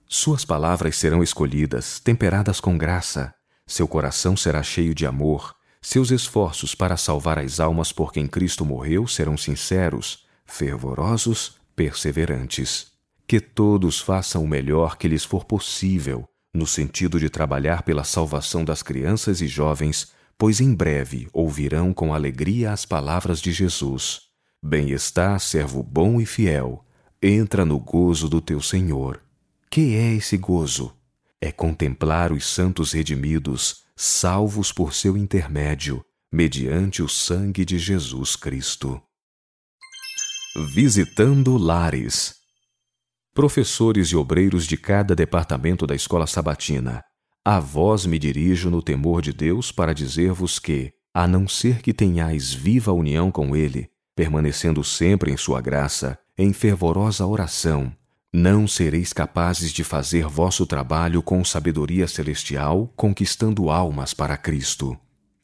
Suas 0.08 0.46
palavras 0.46 0.96
serão 0.96 1.22
escolhidas, 1.22 2.00
temperadas 2.00 2.62
com 2.62 2.78
graça. 2.78 3.34
Seu 3.72 3.88
coração 3.88 4.36
será 4.36 4.62
cheio 4.62 4.94
de 4.94 5.06
amor 5.06 5.56
seus 5.82 6.12
esforços 6.12 6.76
para 6.76 6.98
salvar 6.98 7.40
as 7.40 7.62
almas 7.62 7.94
por 7.94 8.12
quem 8.12 8.28
Cristo 8.28 8.66
morreu 8.66 9.08
serão 9.08 9.38
sinceros, 9.38 10.26
fervorosos, 10.46 11.56
perseverantes. 11.74 12.92
Que 13.26 13.40
todos 13.40 13.98
façam 13.98 14.44
o 14.44 14.48
melhor 14.48 14.98
que 14.98 15.08
lhes 15.08 15.24
for 15.24 15.46
possível, 15.46 16.28
no 16.54 16.68
sentido 16.68 17.18
de 17.18 17.30
trabalhar 17.30 17.84
pela 17.84 18.04
salvação 18.04 18.66
das 18.66 18.84
crianças 18.84 19.40
e 19.40 19.48
jovens, 19.48 20.12
pois 20.38 20.60
em 20.60 20.76
breve 20.76 21.30
ouvirão 21.32 21.94
com 21.94 22.14
alegria 22.14 22.74
as 22.74 22.86
palavras 22.86 23.42
de 23.42 23.54
Jesus. 23.54 24.24
Bem 24.62 24.92
está, 24.92 25.40
servo 25.40 25.82
bom 25.82 26.20
e 26.20 26.26
fiel, 26.26 26.86
entra 27.24 27.64
no 27.64 27.80
gozo 27.80 28.28
do 28.28 28.42
teu 28.42 28.60
Senhor. 28.60 29.22
Que 29.70 29.96
é 29.96 30.14
esse 30.14 30.36
gozo? 30.36 30.94
É 31.44 31.52
contemplar 31.52 32.32
os 32.32 32.46
santos 32.46 32.92
redimidos, 32.92 33.84
salvos 33.96 34.72
por 34.72 34.94
seu 34.94 35.18
intermédio, 35.18 36.06
mediante 36.32 37.02
o 37.02 37.10
sangue 37.10 37.66
de 37.66 37.80
Jesus 37.80 38.36
Cristo. 38.36 39.02
Visitando 40.76 41.58
lares. 41.58 42.36
Professores 43.34 44.10
e 44.10 44.16
obreiros 44.16 44.68
de 44.68 44.78
cada 44.78 45.16
departamento 45.16 45.88
da 45.88 45.96
escola 45.96 46.28
sabatina, 46.28 47.04
a 47.44 47.60
vós 47.60 48.06
me 48.06 48.20
dirijo 48.20 48.70
no 48.70 48.84
temor 48.84 49.22
de 49.22 49.34
Deus 49.34 49.72
para 49.72 49.94
dizer-vos 49.96 50.60
que, 50.60 50.94
a 51.12 51.28
não 51.28 51.48
ser 51.48 51.82
que 51.82 51.92
tenhais 51.92 52.54
viva 52.54 52.94
união 52.94 53.32
com 53.32 53.56
Ele, 53.56 53.90
permanecendo 54.16 54.84
sempre 54.84 55.32
em 55.32 55.38
Sua 55.38 55.60
graça, 55.60 56.20
em 56.38 56.54
fervorosa 56.54 57.26
oração, 57.26 57.92
não 58.34 58.66
sereis 58.66 59.12
capazes 59.12 59.74
de 59.74 59.84
fazer 59.84 60.26
vosso 60.26 60.66
trabalho 60.66 61.22
com 61.22 61.44
sabedoria 61.44 62.08
celestial, 62.08 62.92
conquistando 62.96 63.70
almas 63.70 64.14
para 64.14 64.38
Cristo. 64.38 64.98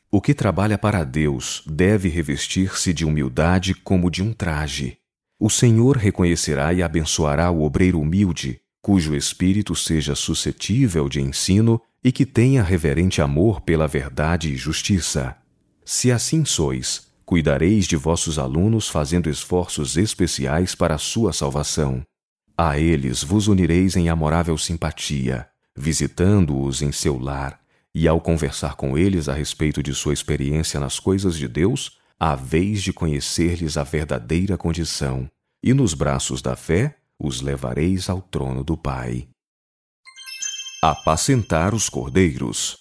O 0.10 0.22
que 0.22 0.34
trabalha 0.34 0.78
para 0.78 1.04
Deus 1.04 1.64
deve 1.68 2.08
revestir-se 2.08 2.94
de 2.94 3.04
humildade 3.04 3.76
como 3.76 4.10
de 4.10 4.24
um 4.24 4.32
traje. 4.32 4.98
O 5.38 5.50
Senhor 5.50 5.98
reconhecerá 5.98 6.74
e 6.74 6.82
abençoará 6.82 7.52
o 7.52 7.62
obreiro 7.64 8.00
humilde, 8.00 8.62
cujo 8.82 9.14
espírito 9.14 9.76
seja 9.76 10.16
suscetível 10.16 11.10
de 11.10 11.22
ensino 11.22 11.82
e 12.02 12.10
que 12.10 12.26
tenha 12.26 12.64
reverente 12.64 13.22
amor 13.22 13.60
pela 13.60 13.86
verdade 13.86 14.54
e 14.54 14.56
justiça. 14.56 15.36
Se 15.84 16.10
assim 16.10 16.46
sois, 16.46 17.06
cuidareis 17.26 17.86
de 17.86 17.98
vossos 17.98 18.40
alunos 18.40 18.88
fazendo 18.88 19.30
esforços 19.30 19.98
especiais 19.98 20.74
para 20.74 20.96
a 20.96 20.98
sua 20.98 21.34
salvação. 21.34 22.02
A 22.60 22.80
eles 22.80 23.22
vos 23.22 23.48
unireis 23.48 23.96
em 23.96 24.10
amorável 24.10 24.58
simpatia, 24.58 25.48
visitando-os 25.76 26.82
em 26.82 26.92
seu 26.92 27.20
lar, 27.20 27.62
e 27.94 28.08
ao 28.08 28.20
conversar 28.20 28.76
com 28.76 28.98
eles 28.98 29.30
a 29.30 29.34
respeito 29.34 29.84
de 29.84 29.94
sua 29.94 30.12
experiência 30.12 30.80
nas 30.80 31.00
coisas 31.00 31.38
de 31.38 31.48
Deus, 31.48 32.00
vez 32.40 32.82
de 32.82 32.92
conhecer-lhes 32.92 33.78
a 33.78 33.84
verdadeira 33.84 34.58
condição, 34.58 35.30
e 35.64 35.72
nos 35.72 35.94
braços 35.94 36.42
da 36.42 36.56
fé 36.56 36.98
os 37.20 37.42
levareis 37.42 38.10
ao 38.10 38.22
trono 38.22 38.64
do 38.64 38.76
Pai. 38.76 39.28
Apacentar 40.82 41.76
os 41.76 41.90
cordeiros. 41.90 42.78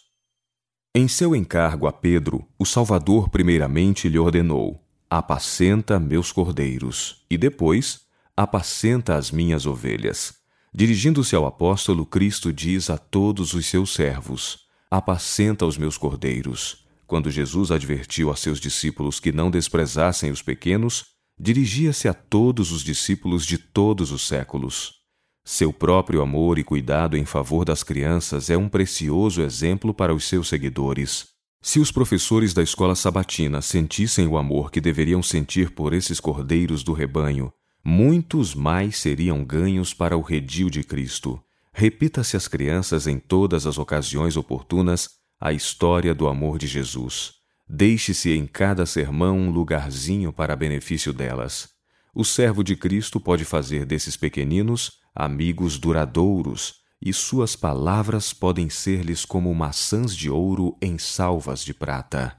Em 0.95 1.07
seu 1.07 1.37
encargo 1.37 1.87
a 1.87 1.93
Pedro, 1.93 2.49
o 2.59 2.65
Salvador 2.65 3.29
primeiramente 3.29 4.09
lhe 4.09 4.19
ordenou: 4.19 4.83
Apacenta 5.11 6.01
meus 6.01 6.33
cordeiros, 6.33 7.25
e 7.31 7.37
depois, 7.37 8.06
apacenta 8.37 9.17
as 9.17 9.31
minhas 9.31 9.65
ovelhas. 9.65 10.35
Dirigindo-se 10.75 11.35
ao 11.35 11.47
apóstolo, 11.47 12.05
Cristo 12.05 12.53
diz 12.53 12.91
a 12.91 12.99
todos 12.99 13.55
os 13.55 13.65
seus 13.65 13.95
servos: 13.95 14.67
Apacenta 14.91 15.65
os 15.65 15.79
meus 15.79 15.97
cordeiros. 15.97 16.85
Quando 17.07 17.31
Jesus 17.31 17.71
advertiu 17.71 18.31
a 18.31 18.37
seus 18.37 18.61
discípulos 18.61 19.19
que 19.19 19.33
não 19.33 19.51
desprezassem 19.51 20.31
os 20.31 20.43
pequenos, 20.43 21.07
dirigia-se 21.39 22.09
a 22.09 22.15
todos 22.15 22.73
os 22.73 22.83
discípulos 22.83 23.47
de 23.47 23.57
todos 23.57 24.13
os 24.13 24.27
séculos. 24.27 24.97
Seu 25.43 25.73
próprio 25.73 26.21
amor 26.21 26.59
e 26.59 26.65
cuidado 26.65 27.17
em 27.17 27.25
favor 27.25 27.65
das 27.65 27.83
crianças 27.83 28.51
é 28.51 28.57
um 28.57 28.69
precioso 28.69 29.41
exemplo 29.41 29.95
para 29.95 30.13
os 30.13 30.25
seus 30.25 30.49
seguidores. 30.49 31.29
Se 31.63 31.79
os 31.79 31.91
professores 31.91 32.53
da 32.53 32.63
escola 32.63 32.95
sabatina 32.95 33.63
sentissem 33.63 34.27
o 34.27 34.37
amor 34.37 34.71
que 34.71 34.81
deveriam 34.81 35.23
sentir 35.23 35.71
por 35.71 35.95
esses 35.95 36.21
cordeiros 36.21 36.83
do 36.83 36.93
rebanho, 36.93 37.53
muitos 37.89 38.53
mais 38.53 38.97
seriam 38.97 39.45
ganhos 39.45 39.95
para 39.95 40.17
o 40.17 40.21
redil 40.21 40.69
de 40.69 40.83
Cristo. 40.83 41.41
Repita-se 41.73 42.37
às 42.37 42.49
crianças 42.49 43.07
em 43.07 43.17
todas 43.17 43.65
as 43.65 43.79
ocasiões 43.79 44.37
oportunas 44.37 45.11
a 45.41 45.53
história 45.53 46.13
do 46.13 46.27
amor 46.27 46.59
de 46.59 46.67
Jesus. 46.67 47.35
Deixe-se 47.69 48.33
em 48.33 48.45
cada 48.45 48.85
sermão 48.87 49.39
um 49.39 49.51
lugarzinho 49.51 50.33
para 50.33 50.57
benefício 50.57 51.13
delas. 51.13 51.69
O 52.13 52.25
servo 52.25 52.65
de 52.65 52.75
Cristo 52.75 53.21
pode 53.21 53.45
fazer 53.45 53.87
desses 53.87 54.17
pequeninos 54.17 54.99
amigos 55.15 55.79
duradouros, 55.79 56.75
e 57.01 57.13
suas 57.13 57.55
palavras 57.55 58.33
podem 58.33 58.69
ser-lhes 58.69 59.25
como 59.25 59.55
maçãs 59.55 60.17
de 60.17 60.29
ouro 60.29 60.77
em 60.83 60.99
salvas 60.99 61.63
de 61.63 61.73
prata. 61.73 62.37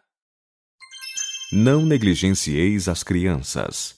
Não 1.53 1.85
negligencieis 1.85 2.89
as 2.89 3.01
crianças. 3.01 3.96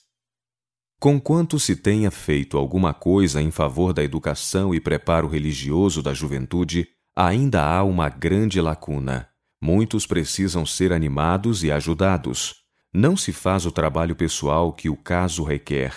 Conquanto 1.00 1.58
se 1.58 1.74
tenha 1.74 2.10
feito 2.10 2.58
alguma 2.58 2.92
coisa 2.92 3.40
em 3.40 3.50
favor 3.50 3.94
da 3.94 4.04
educação 4.04 4.74
e 4.74 4.78
preparo 4.78 5.26
religioso 5.26 6.02
da 6.02 6.12
juventude, 6.12 6.88
ainda 7.16 7.64
há 7.64 7.82
uma 7.82 8.10
grande 8.10 8.60
lacuna. 8.60 9.26
Muitos 9.62 10.06
precisam 10.06 10.66
ser 10.66 10.92
animados 10.92 11.64
e 11.64 11.72
ajudados. 11.72 12.56
Não 12.92 13.16
se 13.16 13.32
faz 13.32 13.64
o 13.64 13.72
trabalho 13.72 14.14
pessoal 14.14 14.74
que 14.74 14.90
o 14.90 14.96
caso 14.96 15.42
requer. 15.42 15.94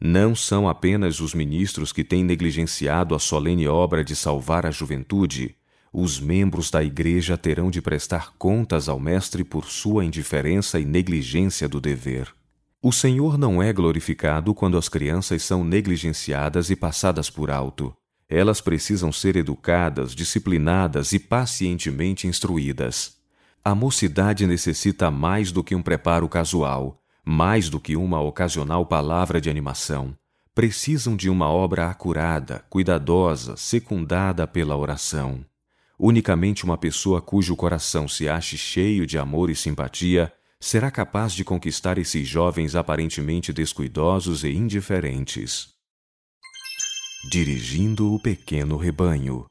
Não 0.00 0.32
são 0.36 0.68
apenas 0.68 1.18
os 1.18 1.34
ministros 1.34 1.92
que 1.92 2.04
têm 2.04 2.22
negligenciado 2.22 3.16
a 3.16 3.18
solene 3.18 3.66
obra 3.66 4.04
de 4.04 4.14
salvar 4.14 4.64
a 4.64 4.70
juventude. 4.70 5.56
Os 5.92 6.20
membros 6.20 6.70
da 6.70 6.84
Igreja 6.84 7.36
terão 7.36 7.68
de 7.68 7.82
prestar 7.82 8.34
contas 8.38 8.88
ao 8.88 9.00
Mestre 9.00 9.42
por 9.42 9.64
sua 9.64 10.04
indiferença 10.04 10.78
e 10.78 10.84
negligência 10.84 11.68
do 11.68 11.80
dever. 11.80 12.35
O 12.88 12.92
Senhor 12.92 13.36
não 13.36 13.60
é 13.60 13.72
glorificado 13.72 14.54
quando 14.54 14.78
as 14.78 14.88
crianças 14.88 15.42
são 15.42 15.64
negligenciadas 15.64 16.70
e 16.70 16.76
passadas 16.76 17.28
por 17.28 17.50
alto. 17.50 17.92
Elas 18.28 18.60
precisam 18.60 19.10
ser 19.10 19.34
educadas, 19.34 20.14
disciplinadas 20.14 21.12
e 21.12 21.18
pacientemente 21.18 22.28
instruídas. 22.28 23.16
A 23.64 23.74
mocidade 23.74 24.46
necessita 24.46 25.10
mais 25.10 25.50
do 25.50 25.64
que 25.64 25.74
um 25.74 25.82
preparo 25.82 26.28
casual, 26.28 27.02
mais 27.24 27.68
do 27.68 27.80
que 27.80 27.96
uma 27.96 28.20
ocasional 28.20 28.86
palavra 28.86 29.40
de 29.40 29.50
animação. 29.50 30.16
Precisam 30.54 31.16
de 31.16 31.28
uma 31.28 31.48
obra 31.50 31.90
acurada, 31.90 32.64
cuidadosa, 32.70 33.56
secundada 33.56 34.46
pela 34.46 34.76
oração. 34.76 35.44
Unicamente 35.98 36.64
uma 36.64 36.78
pessoa 36.78 37.20
cujo 37.20 37.56
coração 37.56 38.06
se 38.06 38.28
ache 38.28 38.56
cheio 38.56 39.04
de 39.04 39.18
amor 39.18 39.50
e 39.50 39.56
simpatia 39.56 40.32
será 40.60 40.90
capaz 40.90 41.32
de 41.32 41.44
conquistar 41.44 41.98
esses 41.98 42.26
jovens 42.26 42.74
aparentemente 42.74 43.52
descuidosos 43.52 44.44
e 44.44 44.50
indiferentes. 44.50 45.68
Dirigindo 47.30 48.12
o 48.12 48.20
pequeno 48.20 48.76
rebanho. 48.76 49.46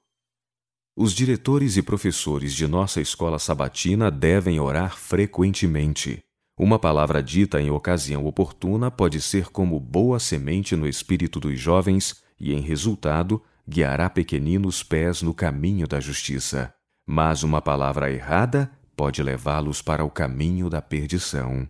Os 0.97 1.13
diretores 1.13 1.75
e 1.75 1.81
professores 1.81 2.53
de 2.53 2.65
nossa 2.67 3.01
escola 3.01 3.37
sabatina 3.37 4.09
devem 4.09 4.59
orar 4.59 4.97
frequentemente. 4.97 6.23
Uma 6.57 6.79
palavra 6.79 7.21
dita 7.21 7.61
em 7.61 7.69
ocasião 7.69 8.25
oportuna 8.25 8.89
pode 8.89 9.21
ser 9.21 9.49
como 9.49 9.77
boa 9.77 10.19
semente 10.19 10.73
no 10.73 10.87
espírito 10.87 11.37
dos 11.37 11.59
jovens 11.59 12.23
e, 12.39 12.53
em 12.53 12.61
resultado, 12.61 13.43
guiará 13.67 14.09
pequeninos 14.09 14.81
pés 14.83 15.21
no 15.21 15.33
caminho 15.33 15.85
da 15.85 15.99
justiça. 15.99 16.73
Mas 17.05 17.43
uma 17.43 17.61
palavra 17.61 18.09
errada 18.09 18.71
pode 18.95 19.21
levá-los 19.21 19.81
para 19.81 20.03
o 20.03 20.09
caminho 20.09 20.69
da 20.69 20.81
perdição. 20.81 21.67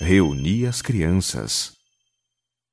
Reuni 0.00 0.66
as 0.66 0.82
crianças. 0.82 1.72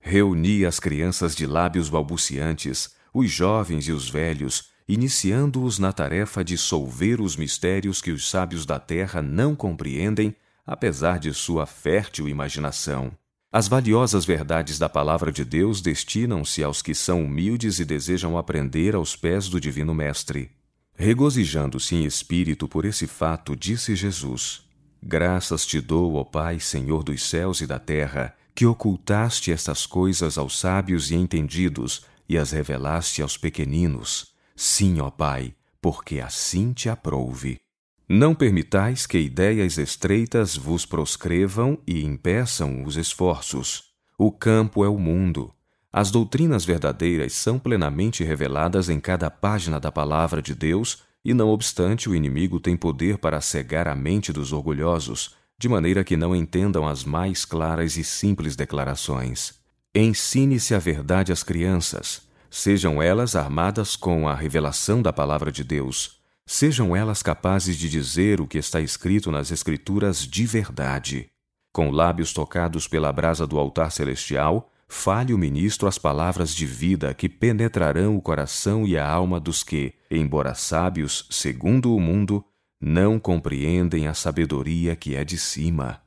Reuni 0.01 0.65
as 0.65 0.79
crianças 0.79 1.35
de 1.35 1.45
lábios 1.45 1.89
balbuciantes, 1.89 2.95
os 3.13 3.29
jovens 3.29 3.87
e 3.87 3.91
os 3.91 4.09
velhos, 4.09 4.69
iniciando-os 4.87 5.77
na 5.77 5.93
tarefa 5.93 6.43
de 6.43 6.57
solver 6.57 7.21
os 7.21 7.35
mistérios 7.35 8.01
que 8.01 8.11
os 8.11 8.29
sábios 8.29 8.65
da 8.65 8.79
terra 8.79 9.21
não 9.21 9.55
compreendem, 9.55 10.35
apesar 10.65 11.19
de 11.19 11.33
sua 11.33 11.65
fértil 11.65 12.27
imaginação. 12.27 13.11
As 13.51 13.67
valiosas 13.67 14.25
verdades 14.25 14.77
da 14.77 14.87
palavra 14.87 15.31
de 15.31 15.43
Deus 15.43 15.81
destinam-se 15.81 16.63
aos 16.63 16.81
que 16.81 16.93
são 16.93 17.23
humildes 17.23 17.79
e 17.79 17.85
desejam 17.85 18.37
aprender 18.37 18.95
aos 18.95 19.15
pés 19.15 19.47
do 19.49 19.59
Divino 19.59 19.93
Mestre. 19.93 20.58
Regozijando-se 21.01 21.95
em 21.95 22.03
espírito 22.03 22.67
por 22.67 22.83
esse 22.83 23.07
fato, 23.07 23.55
disse 23.55 23.95
Jesus: 23.95 24.63
Graças 25.01 25.65
te 25.65 25.79
dou, 25.79 26.15
ó 26.15 26.25
Pai, 26.25 26.59
Senhor 26.59 27.03
dos 27.03 27.23
céus 27.23 27.61
e 27.61 27.65
da 27.65 27.79
terra, 27.79 28.35
que 28.53 28.65
ocultaste 28.65 29.49
estas 29.49 29.85
coisas 29.85 30.37
aos 30.37 30.59
sábios 30.59 31.09
e 31.09 31.15
entendidos 31.15 32.01
e 32.27 32.37
as 32.37 32.51
revelaste 32.51 33.21
aos 33.21 33.37
pequeninos. 33.37 34.33
Sim, 34.57 34.99
ó 34.99 35.09
Pai, 35.09 35.55
porque 35.81 36.19
assim 36.19 36.73
te 36.73 36.89
aprouve. 36.89 37.61
Não 38.05 38.35
permitais 38.35 39.07
que 39.07 39.19
ideias 39.19 39.77
estreitas 39.77 40.57
vos 40.57 40.85
proscrevam 40.85 41.79
e 41.87 42.03
impeçam 42.03 42.83
os 42.83 42.97
esforços. 42.97 43.85
O 44.17 44.33
campo 44.33 44.83
é 44.83 44.89
o 44.89 44.99
mundo. 44.99 45.53
As 45.91 46.11
doutrinas 46.11 46.63
verdadeiras 46.65 47.33
são 47.33 47.57
plenamente 47.57 48.23
reveladas 48.23 48.89
em 48.89 48.99
cada 48.99 49.29
página 49.31 49.79
da 49.79 49.91
palavra 49.91 50.41
de 50.41 50.53
Deus, 50.53 51.03
e 51.25 51.33
não 51.33 51.49
obstante 51.49 52.07
o 52.07 52.15
inimigo 52.15 52.59
tem 52.59 52.77
poder 52.77 53.17
para 53.17 53.41
cegar 53.41 53.87
a 53.87 53.95
mente 53.95 54.31
dos 54.31 54.53
orgulhosos, 54.53 55.35
de 55.57 55.67
maneira 55.67 56.03
que 56.03 56.15
não 56.15 56.35
entendam 56.35 56.87
as 56.87 57.03
mais 57.03 57.43
claras 57.43 57.97
e 57.97 58.03
simples 58.03 58.55
declarações. 58.55 59.55
Ensine-se 59.93 60.75
a 60.75 60.79
verdade 60.79 61.31
às 61.31 61.43
crianças, 61.43 62.21
sejam 62.49 63.01
elas 63.01 63.35
armadas 63.35 63.95
com 63.95 64.29
a 64.29 64.35
revelação 64.35 65.01
da 65.01 65.11
palavra 65.11 65.51
de 65.51 65.63
Deus, 65.63 66.19
sejam 66.45 66.95
elas 66.95 67.21
capazes 67.21 67.75
de 67.75 67.89
dizer 67.89 68.39
o 68.39 68.47
que 68.47 68.57
está 68.57 68.79
escrito 68.79 69.31
nas 69.31 69.51
Escrituras 69.51 70.25
de 70.25 70.45
verdade. 70.45 71.29
Com 71.73 71.91
lábios 71.91 72.31
tocados 72.31 72.87
pela 72.87 73.11
brasa 73.11 73.45
do 73.45 73.59
altar 73.59 73.91
celestial, 73.91 74.71
fale 74.89 75.33
o 75.33 75.37
ministro 75.37 75.87
as 75.87 75.97
palavras 75.97 76.53
de 76.53 76.65
vida 76.65 77.13
que 77.13 77.29
penetrarão 77.29 78.17
o 78.17 78.21
coração 78.21 78.85
e 78.85 78.97
a 78.97 79.07
alma 79.07 79.39
dos 79.39 79.63
que, 79.63 79.93
embora 80.11 80.53
sábios 80.53 81.25
segundo 81.29 81.95
o 81.95 81.99
mundo, 82.01 82.43
não 82.81 83.17
compreendem 83.17 84.07
a 84.07 84.13
sabedoria 84.13 84.95
que 84.95 85.15
é 85.15 85.23
de 85.23 85.37
cima. 85.37 86.01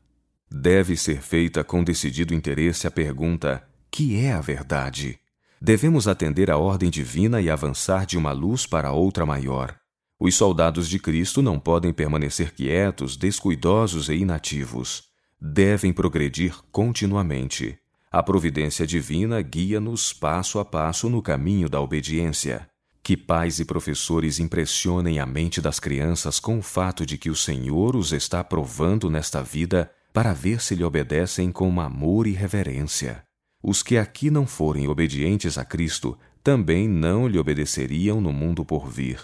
Deve 0.51 0.97
ser 0.97 1.23
feita 1.23 1.65
com 1.65 1.83
decidido 1.83 2.35
interesse 2.35 2.87
a 2.87 2.91
pergunta: 2.91 3.67
que 3.91 4.19
é 4.19 4.33
a 4.33 4.41
verdade? 4.43 5.19
devemos 5.63 6.09
atender 6.09 6.51
à 6.51 6.59
ordem 6.59 6.91
divina 6.91 7.41
e 7.41 7.49
avançar 7.49 8.05
de 8.05 8.19
uma 8.19 8.33
luz 8.33 8.67
para 8.67 8.91
outra 8.91 9.25
maior. 9.25 9.77
Os 10.19 10.35
soldados 10.35 10.89
de 10.89 10.99
Cristo 10.99 11.41
não 11.41 11.59
podem 11.59 11.93
permanecer 11.93 12.53
quietos, 12.53 13.17
descuidosos 13.17 14.09
e 14.09 14.15
inativos. 14.15 15.05
Devem 15.41 15.93
progredir 15.93 16.57
continuamente. 16.73 17.79
A 18.13 18.23
providência 18.23 18.87
divina 18.87 19.41
guia-nos 19.41 20.13
passo 20.13 20.59
a 20.59 20.67
passo 20.67 21.09
no 21.09 21.23
caminho 21.23 21.67
da 21.67 21.81
obediência. 21.81 22.69
Que 23.03 23.17
pais 23.17 23.59
e 23.59 23.65
professores 23.65 24.39
impressionem 24.39 25.19
a 25.19 25.25
mente 25.25 25.63
das 25.63 25.81
crianças 25.81 26.39
com 26.39 26.59
o 26.59 26.63
fato 26.63 27.07
de 27.07 27.17
que 27.17 27.31
o 27.31 27.35
Senhor 27.35 27.97
os 27.97 28.13
está 28.13 28.45
provando 28.45 29.09
nesta 29.09 29.43
vida 29.43 29.91
para 30.13 30.35
ver 30.35 30.61
se 30.61 30.75
lhe 30.75 30.85
obedecem 30.85 31.51
com 31.51 31.81
amor 31.81 32.27
e 32.27 32.33
reverência. 32.33 33.23
Os 33.63 33.83
que 33.83 33.97
aqui 33.97 34.31
não 34.31 34.47
forem 34.47 34.89
obedientes 34.89 35.57
a 35.57 35.65
Cristo 35.65 36.19
também 36.45 36.87
não 36.87 37.27
lhe 37.27 37.39
obedeceriam 37.39 38.21
no 38.21 38.31
mundo 38.31 38.63
por 38.63 38.91
vir. 38.91 39.21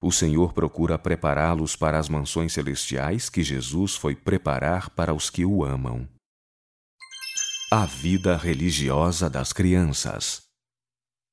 O 0.00 0.10
Senhor 0.10 0.54
procura 0.54 0.98
prepará-los 0.98 1.76
para 1.76 1.98
as 1.98 2.08
mansões 2.08 2.54
celestiais 2.54 3.28
que 3.28 3.42
Jesus 3.42 3.96
foi 3.96 4.16
preparar 4.16 4.88
para 4.88 5.12
os 5.12 5.28
que 5.28 5.44
o 5.44 5.62
amam. 5.62 6.08
A 7.72 7.86
vida 7.86 8.36
religiosa 8.36 9.30
das 9.30 9.52
crianças. 9.52 10.42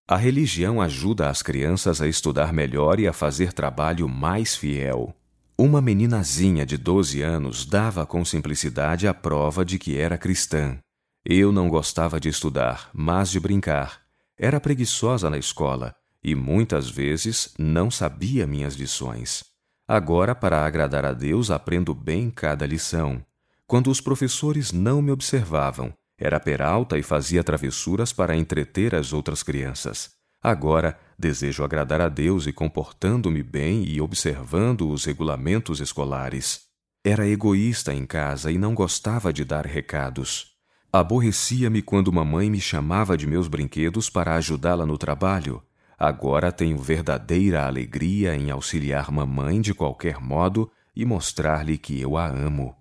A 0.07 0.15
religião 0.15 0.79
ajuda 0.79 1.31
as 1.31 1.41
crianças 1.41 1.99
a 1.99 2.07
estudar 2.07 2.53
melhor 2.53 2.99
e 2.99 3.07
a 3.07 3.11
fazer 3.11 3.51
trabalho 3.51 4.07
mais 4.07 4.55
fiel. 4.55 5.15
Uma 5.57 5.81
meninazinha 5.81 6.63
de 6.63 6.77
12 6.77 7.23
anos 7.23 7.65
dava 7.65 8.05
com 8.05 8.23
simplicidade 8.23 9.07
a 9.07 9.15
prova 9.15 9.65
de 9.65 9.79
que 9.79 9.97
era 9.97 10.15
cristã. 10.15 10.77
Eu 11.25 11.51
não 11.51 11.67
gostava 11.67 12.19
de 12.19 12.29
estudar, 12.29 12.91
mas 12.93 13.31
de 13.31 13.39
brincar. 13.39 14.03
Era 14.37 14.59
preguiçosa 14.59 15.31
na 15.31 15.39
escola 15.39 15.95
e 16.23 16.35
muitas 16.35 16.87
vezes 16.87 17.51
não 17.57 17.89
sabia 17.89 18.45
minhas 18.45 18.75
lições. 18.75 19.43
Agora, 19.87 20.35
para 20.35 20.63
agradar 20.63 21.03
a 21.03 21.13
Deus, 21.13 21.49
aprendo 21.49 21.95
bem 21.95 22.29
cada 22.29 22.63
lição. 22.67 23.25
Quando 23.65 23.89
os 23.89 23.99
professores 23.99 24.71
não 24.71 25.01
me 25.01 25.11
observavam, 25.11 25.91
era 26.17 26.39
peralta 26.39 26.97
e 26.97 27.03
fazia 27.03 27.43
travessuras 27.43 28.11
para 28.11 28.35
entreter 28.35 28.95
as 28.95 29.13
outras 29.13 29.43
crianças. 29.43 30.09
Agora, 30.41 30.97
desejo 31.17 31.63
agradar 31.63 32.01
a 32.01 32.09
Deus 32.09 32.47
e 32.47 32.53
comportando-me 32.53 33.43
bem 33.43 33.83
e 33.83 34.01
observando 34.01 34.89
os 34.89 35.05
regulamentos 35.05 35.79
escolares. 35.79 36.61
Era 37.03 37.27
egoísta 37.27 37.93
em 37.93 38.05
casa 38.05 38.51
e 38.51 38.57
não 38.57 38.73
gostava 38.73 39.31
de 39.31 39.45
dar 39.45 39.65
recados. 39.65 40.55
Aborrecia-me 40.91 41.81
quando 41.81 42.11
mamãe 42.11 42.49
me 42.49 42.59
chamava 42.59 43.17
de 43.17 43.27
meus 43.27 43.47
brinquedos 43.47 44.09
para 44.09 44.35
ajudá-la 44.35 44.85
no 44.85 44.97
trabalho. 44.97 45.61
Agora 45.97 46.51
tenho 46.51 46.77
verdadeira 46.77 47.65
alegria 47.65 48.35
em 48.35 48.49
auxiliar 48.51 49.11
mamãe 49.11 49.61
de 49.61 49.73
qualquer 49.73 50.19
modo 50.19 50.71
e 50.95 51.05
mostrar-lhe 51.05 51.77
que 51.77 51.99
eu 51.99 52.17
a 52.17 52.27
amo. 52.27 52.75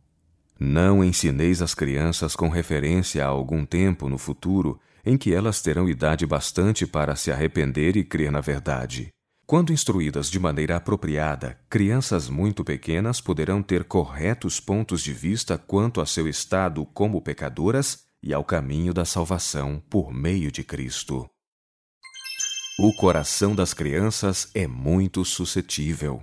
Não 0.59 1.05
ensineis 1.05 1.61
as 1.61 1.75
crianças 1.75 2.35
com 2.35 2.49
referência 2.49 3.25
a 3.25 3.29
algum 3.29 3.65
tempo 3.67 4.09
no 4.09 4.17
futuro 4.17 4.81
em 5.05 5.17
que 5.17 5.33
elas 5.33 5.63
terão 5.63 5.89
idade 5.89 6.27
bastante 6.27 6.87
para 6.87 7.15
se 7.15 7.31
arrepender 7.31 7.97
e 7.97 8.03
crer 8.03 8.33
na 8.33 8.41
verdade. 8.41 9.09
Quando 9.47 9.73
instruídas 9.73 10.29
de 10.29 10.41
maneira 10.41 10.75
apropriada, 10.75 11.57
crianças 11.71 12.29
muito 12.29 12.65
pequenas 12.65 13.21
poderão 13.21 13.63
ter 13.63 13.85
corretos 13.85 14.59
pontos 14.59 15.01
de 15.03 15.13
vista 15.13 15.57
quanto 15.57 16.01
a 16.01 16.07
seu 16.07 16.27
estado 16.27 16.85
como 16.87 17.23
pecadoras 17.23 18.05
e 18.21 18.35
ao 18.35 18.43
caminho 18.43 18.93
da 18.93 19.05
salvação 19.05 19.81
por 19.89 20.13
meio 20.13 20.51
de 20.51 20.65
Cristo. 20.65 21.31
O 22.79 22.93
coração 22.95 23.55
das 23.55 23.73
crianças 23.73 24.51
é 24.53 24.67
muito 24.67 25.25
suscetível. 25.25 26.23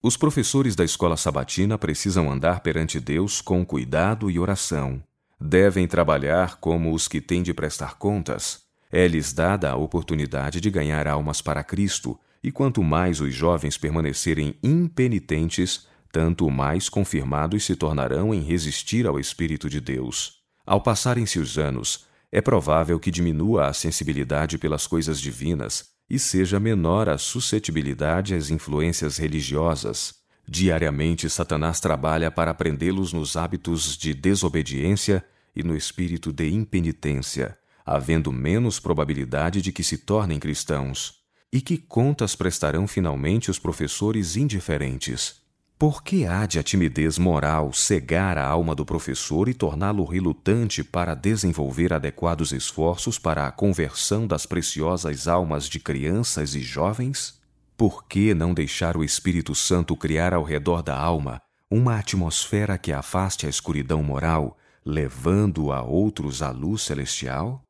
Os 0.00 0.16
professores 0.16 0.76
da 0.76 0.84
escola 0.84 1.16
sabatina 1.16 1.76
precisam 1.76 2.30
andar 2.30 2.60
perante 2.60 3.00
Deus 3.00 3.40
com 3.40 3.66
cuidado 3.66 4.30
e 4.30 4.38
oração, 4.38 5.02
devem 5.40 5.88
trabalhar 5.88 6.56
como 6.60 6.94
os 6.94 7.08
que 7.08 7.20
têm 7.20 7.42
de 7.42 7.52
prestar 7.52 7.96
contas. 7.96 8.60
É-lhes 8.92 9.32
dada 9.32 9.70
a 9.70 9.76
oportunidade 9.76 10.60
de 10.60 10.70
ganhar 10.70 11.08
almas 11.08 11.42
para 11.42 11.64
Cristo, 11.64 12.18
e 12.42 12.52
quanto 12.52 12.80
mais 12.82 13.20
os 13.20 13.34
jovens 13.34 13.76
permanecerem 13.76 14.54
impenitentes, 14.62 15.88
tanto 16.12 16.48
mais 16.48 16.88
confirmados 16.88 17.64
se 17.64 17.74
tornarão 17.74 18.32
em 18.32 18.40
resistir 18.40 19.04
ao 19.04 19.18
Espírito 19.18 19.68
de 19.68 19.80
Deus. 19.80 20.38
Ao 20.64 20.80
passarem-se 20.80 21.40
os 21.40 21.58
anos, 21.58 22.06
é 22.30 22.40
provável 22.40 23.00
que 23.00 23.10
diminua 23.10 23.66
a 23.66 23.72
sensibilidade 23.72 24.58
pelas 24.58 24.86
coisas 24.86 25.20
divinas 25.20 25.97
e 26.08 26.18
seja 26.18 26.58
menor 26.58 27.08
a 27.08 27.18
suscetibilidade 27.18 28.34
às 28.34 28.50
influências 28.50 29.18
religiosas. 29.18 30.14
Diariamente, 30.46 31.28
Satanás 31.28 31.78
trabalha 31.78 32.30
para 32.30 32.54
prendê-los 32.54 33.12
nos 33.12 33.36
hábitos 33.36 33.96
de 33.96 34.14
desobediência 34.14 35.22
e 35.54 35.62
no 35.62 35.76
espírito 35.76 36.32
de 36.32 36.48
impenitência, 36.48 37.58
havendo 37.84 38.32
menos 38.32 38.80
probabilidade 38.80 39.60
de 39.60 39.72
que 39.72 39.82
se 39.82 39.98
tornem 39.98 40.38
cristãos. 40.38 41.18
E 41.52 41.60
que 41.60 41.76
contas 41.76 42.34
prestarão 42.36 42.86
finalmente 42.86 43.50
os 43.50 43.58
professores 43.58 44.36
indiferentes? 44.36 45.47
Por 45.78 46.02
que 46.02 46.26
há 46.26 46.44
de 46.44 46.58
a 46.58 46.62
timidez 46.62 47.18
moral 47.18 47.72
cegar 47.72 48.36
a 48.36 48.44
alma 48.44 48.74
do 48.74 48.84
professor 48.84 49.48
e 49.48 49.54
torná-lo 49.54 50.04
relutante 50.04 50.82
para 50.82 51.14
desenvolver 51.14 51.92
adequados 51.92 52.50
esforços 52.50 53.16
para 53.16 53.46
a 53.46 53.52
conversão 53.52 54.26
das 54.26 54.44
preciosas 54.44 55.28
almas 55.28 55.68
de 55.68 55.78
crianças 55.78 56.56
e 56.56 56.60
jovens? 56.60 57.40
Por 57.76 58.08
que 58.08 58.34
não 58.34 58.52
deixar 58.52 58.96
o 58.96 59.04
Espírito 59.04 59.54
Santo 59.54 59.96
criar 59.96 60.34
ao 60.34 60.42
redor 60.42 60.82
da 60.82 60.98
alma 60.98 61.40
uma 61.70 61.96
atmosfera 61.96 62.76
que 62.76 62.92
afaste 62.92 63.46
a 63.46 63.48
escuridão 63.48 64.02
moral, 64.02 64.58
levando 64.84 65.70
a 65.70 65.80
outros 65.80 66.42
à 66.42 66.50
luz 66.50 66.82
celestial? 66.82 67.62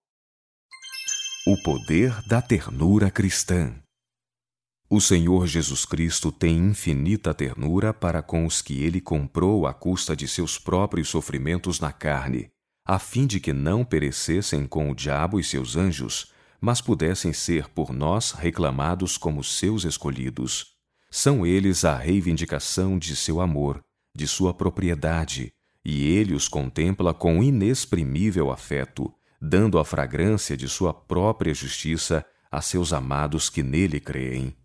O 1.46 1.62
poder 1.62 2.18
da 2.26 2.40
ternura 2.40 3.10
cristã. 3.10 3.74
O 4.90 5.02
Senhor 5.02 5.46
Jesus 5.46 5.84
Cristo 5.84 6.32
tem 6.32 6.56
infinita 6.56 7.34
ternura 7.34 7.92
para 7.92 8.22
com 8.22 8.46
os 8.46 8.62
que 8.62 8.82
ele 8.82 9.02
comprou 9.02 9.66
à 9.66 9.74
custa 9.74 10.16
de 10.16 10.26
seus 10.26 10.58
próprios 10.58 11.10
sofrimentos 11.10 11.78
na 11.78 11.92
carne, 11.92 12.48
a 12.86 12.98
fim 12.98 13.26
de 13.26 13.38
que 13.38 13.52
não 13.52 13.84
perecessem 13.84 14.66
com 14.66 14.90
o 14.90 14.94
diabo 14.94 15.38
e 15.38 15.44
seus 15.44 15.76
anjos, 15.76 16.32
mas 16.58 16.80
pudessem 16.80 17.34
ser 17.34 17.68
por 17.68 17.92
nós 17.92 18.32
reclamados 18.32 19.18
como 19.18 19.44
seus 19.44 19.84
escolhidos. 19.84 20.68
São 21.10 21.44
eles 21.44 21.84
a 21.84 21.94
reivindicação 21.94 22.98
de 22.98 23.14
seu 23.14 23.42
amor, 23.42 23.84
de 24.16 24.26
sua 24.26 24.54
propriedade, 24.54 25.52
e 25.84 26.06
ele 26.06 26.32
os 26.32 26.48
contempla 26.48 27.12
com 27.12 27.42
inexprimível 27.42 28.50
afeto, 28.50 29.12
dando 29.38 29.78
a 29.78 29.84
fragrância 29.84 30.56
de 30.56 30.66
sua 30.66 30.94
própria 30.94 31.52
justiça 31.52 32.24
a 32.50 32.62
seus 32.62 32.94
amados 32.94 33.50
que 33.50 33.62
nele 33.62 34.00
creem. 34.00 34.56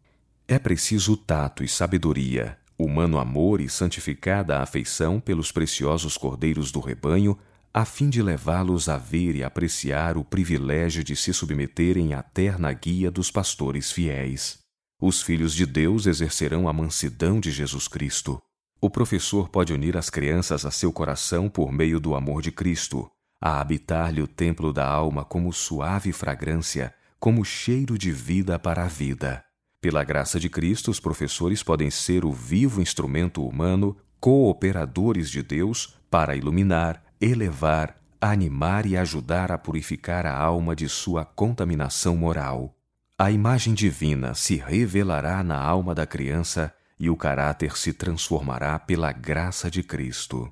É 0.48 0.60
preciso 0.60 1.16
tato 1.16 1.64
e 1.64 1.68
sabedoria, 1.68 2.58
humano 2.78 3.18
amor 3.18 3.62
e 3.62 3.70
santificada 3.70 4.60
afeição 4.60 5.20
pelos 5.20 5.52
preciosos 5.52 6.18
cordeiros 6.18 6.72
do 6.72 6.80
rebanho 6.80 7.38
a 7.74 7.86
fim 7.86 8.08
de 8.08 8.22
levá-los 8.22 8.88
a 8.88 8.98
ver 8.98 9.36
e 9.36 9.44
apreciar 9.44 10.16
o 10.16 10.24
privilégio 10.24 11.04
de 11.04 11.16
se 11.16 11.34
submeterem 11.34 12.14
à 12.14 12.22
terna 12.22 12.72
guia 12.72 13.10
dos 13.10 13.32
pastores 13.32 13.92
fiéis. 13.92 14.60
Os 15.02 15.24
filhos 15.24 15.56
de 15.56 15.66
Deus 15.66 16.06
exercerão 16.06 16.68
a 16.70 16.74
mansidão 16.74 17.40
de 17.40 17.50
Jesus 17.50 17.88
Cristo. 17.88 18.40
O 18.80 18.92
professor 18.92 19.50
pode 19.50 19.74
unir 19.74 19.98
as 19.98 20.10
crianças 20.10 20.66
a 20.66 20.72
seu 20.72 20.94
coração 20.94 21.50
por 21.50 21.72
meio 21.72 22.00
do 22.00 22.14
amor 22.14 22.44
de 22.44 22.52
Cristo, 22.52 23.10
a 23.42 23.60
habitar-lhe 23.60 24.22
o 24.22 24.28
templo 24.28 24.72
da 24.72 24.86
alma 24.88 25.26
como 25.26 25.52
suave 25.52 26.12
fragrância, 26.12 26.94
como 27.20 27.44
cheiro 27.44 27.98
de 27.98 28.12
vida 28.12 28.60
para 28.60 28.84
a 28.84 28.88
vida. 28.88 29.44
Pela 29.84 30.02
graça 30.02 30.40
de 30.40 30.48
Cristo, 30.48 30.90
os 30.90 30.98
professores 30.98 31.62
podem 31.62 31.92
ser 31.92 32.24
o 32.24 32.32
vivo 32.32 32.82
instrumento 32.82 33.46
humano, 33.46 33.98
cooperadores 34.18 35.30
de 35.30 35.44
Deus, 35.44 36.00
para 36.10 36.38
iluminar, 36.38 37.04
elevar, 37.20 38.00
animar 38.22 38.86
e 38.86 38.96
ajudar 38.96 39.52
a 39.52 39.58
purificar 39.58 40.26
a 40.26 40.34
alma 40.34 40.74
de 40.74 40.88
sua 40.88 41.26
contaminação 41.26 42.16
moral. 42.16 42.74
A 43.20 43.30
imagem 43.30 43.74
divina 43.74 44.34
se 44.34 44.56
revelará 44.56 45.44
na 45.44 45.60
alma 45.60 45.94
da 45.94 46.08
criança 46.08 46.74
e 46.98 47.10
o 47.10 47.18
caráter 47.18 47.76
se 47.76 47.92
transformará 47.92 48.80
pela 48.80 49.12
graça 49.12 49.70
de 49.70 49.84
Cristo. 49.84 50.50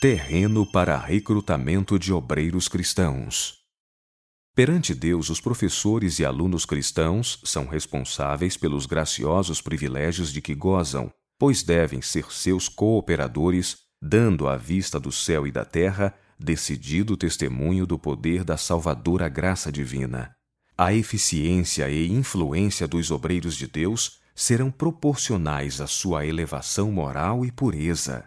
Terreno 0.00 0.64
para 0.70 0.96
recrutamento 0.96 1.98
de 1.98 2.12
obreiros 2.12 2.68
cristãos. 2.68 3.63
Perante 4.54 4.94
Deus, 4.94 5.30
os 5.30 5.40
professores 5.40 6.20
e 6.20 6.24
alunos 6.24 6.64
cristãos 6.64 7.40
são 7.42 7.66
responsáveis 7.66 8.56
pelos 8.56 8.86
graciosos 8.86 9.60
privilégios 9.60 10.32
de 10.32 10.40
que 10.40 10.54
gozam, 10.54 11.12
pois 11.36 11.64
devem 11.64 12.00
ser 12.00 12.32
seus 12.32 12.68
cooperadores 12.68 13.78
dando 14.00 14.46
à 14.46 14.56
vista 14.56 15.00
do 15.00 15.10
céu 15.10 15.44
e 15.44 15.50
da 15.50 15.64
terra 15.64 16.14
decidido 16.38 17.16
testemunho 17.16 17.84
do 17.84 17.98
poder 17.98 18.44
da 18.44 18.56
salvadora 18.56 19.28
graça 19.28 19.72
divina. 19.72 20.32
A 20.78 20.94
eficiência 20.94 21.88
e 21.88 22.12
influência 22.12 22.86
dos 22.86 23.10
obreiros 23.10 23.56
de 23.56 23.66
Deus 23.66 24.18
serão 24.36 24.70
proporcionais 24.70 25.80
à 25.80 25.88
sua 25.88 26.26
elevação 26.26 26.92
moral 26.92 27.44
e 27.44 27.50
pureza. 27.50 28.24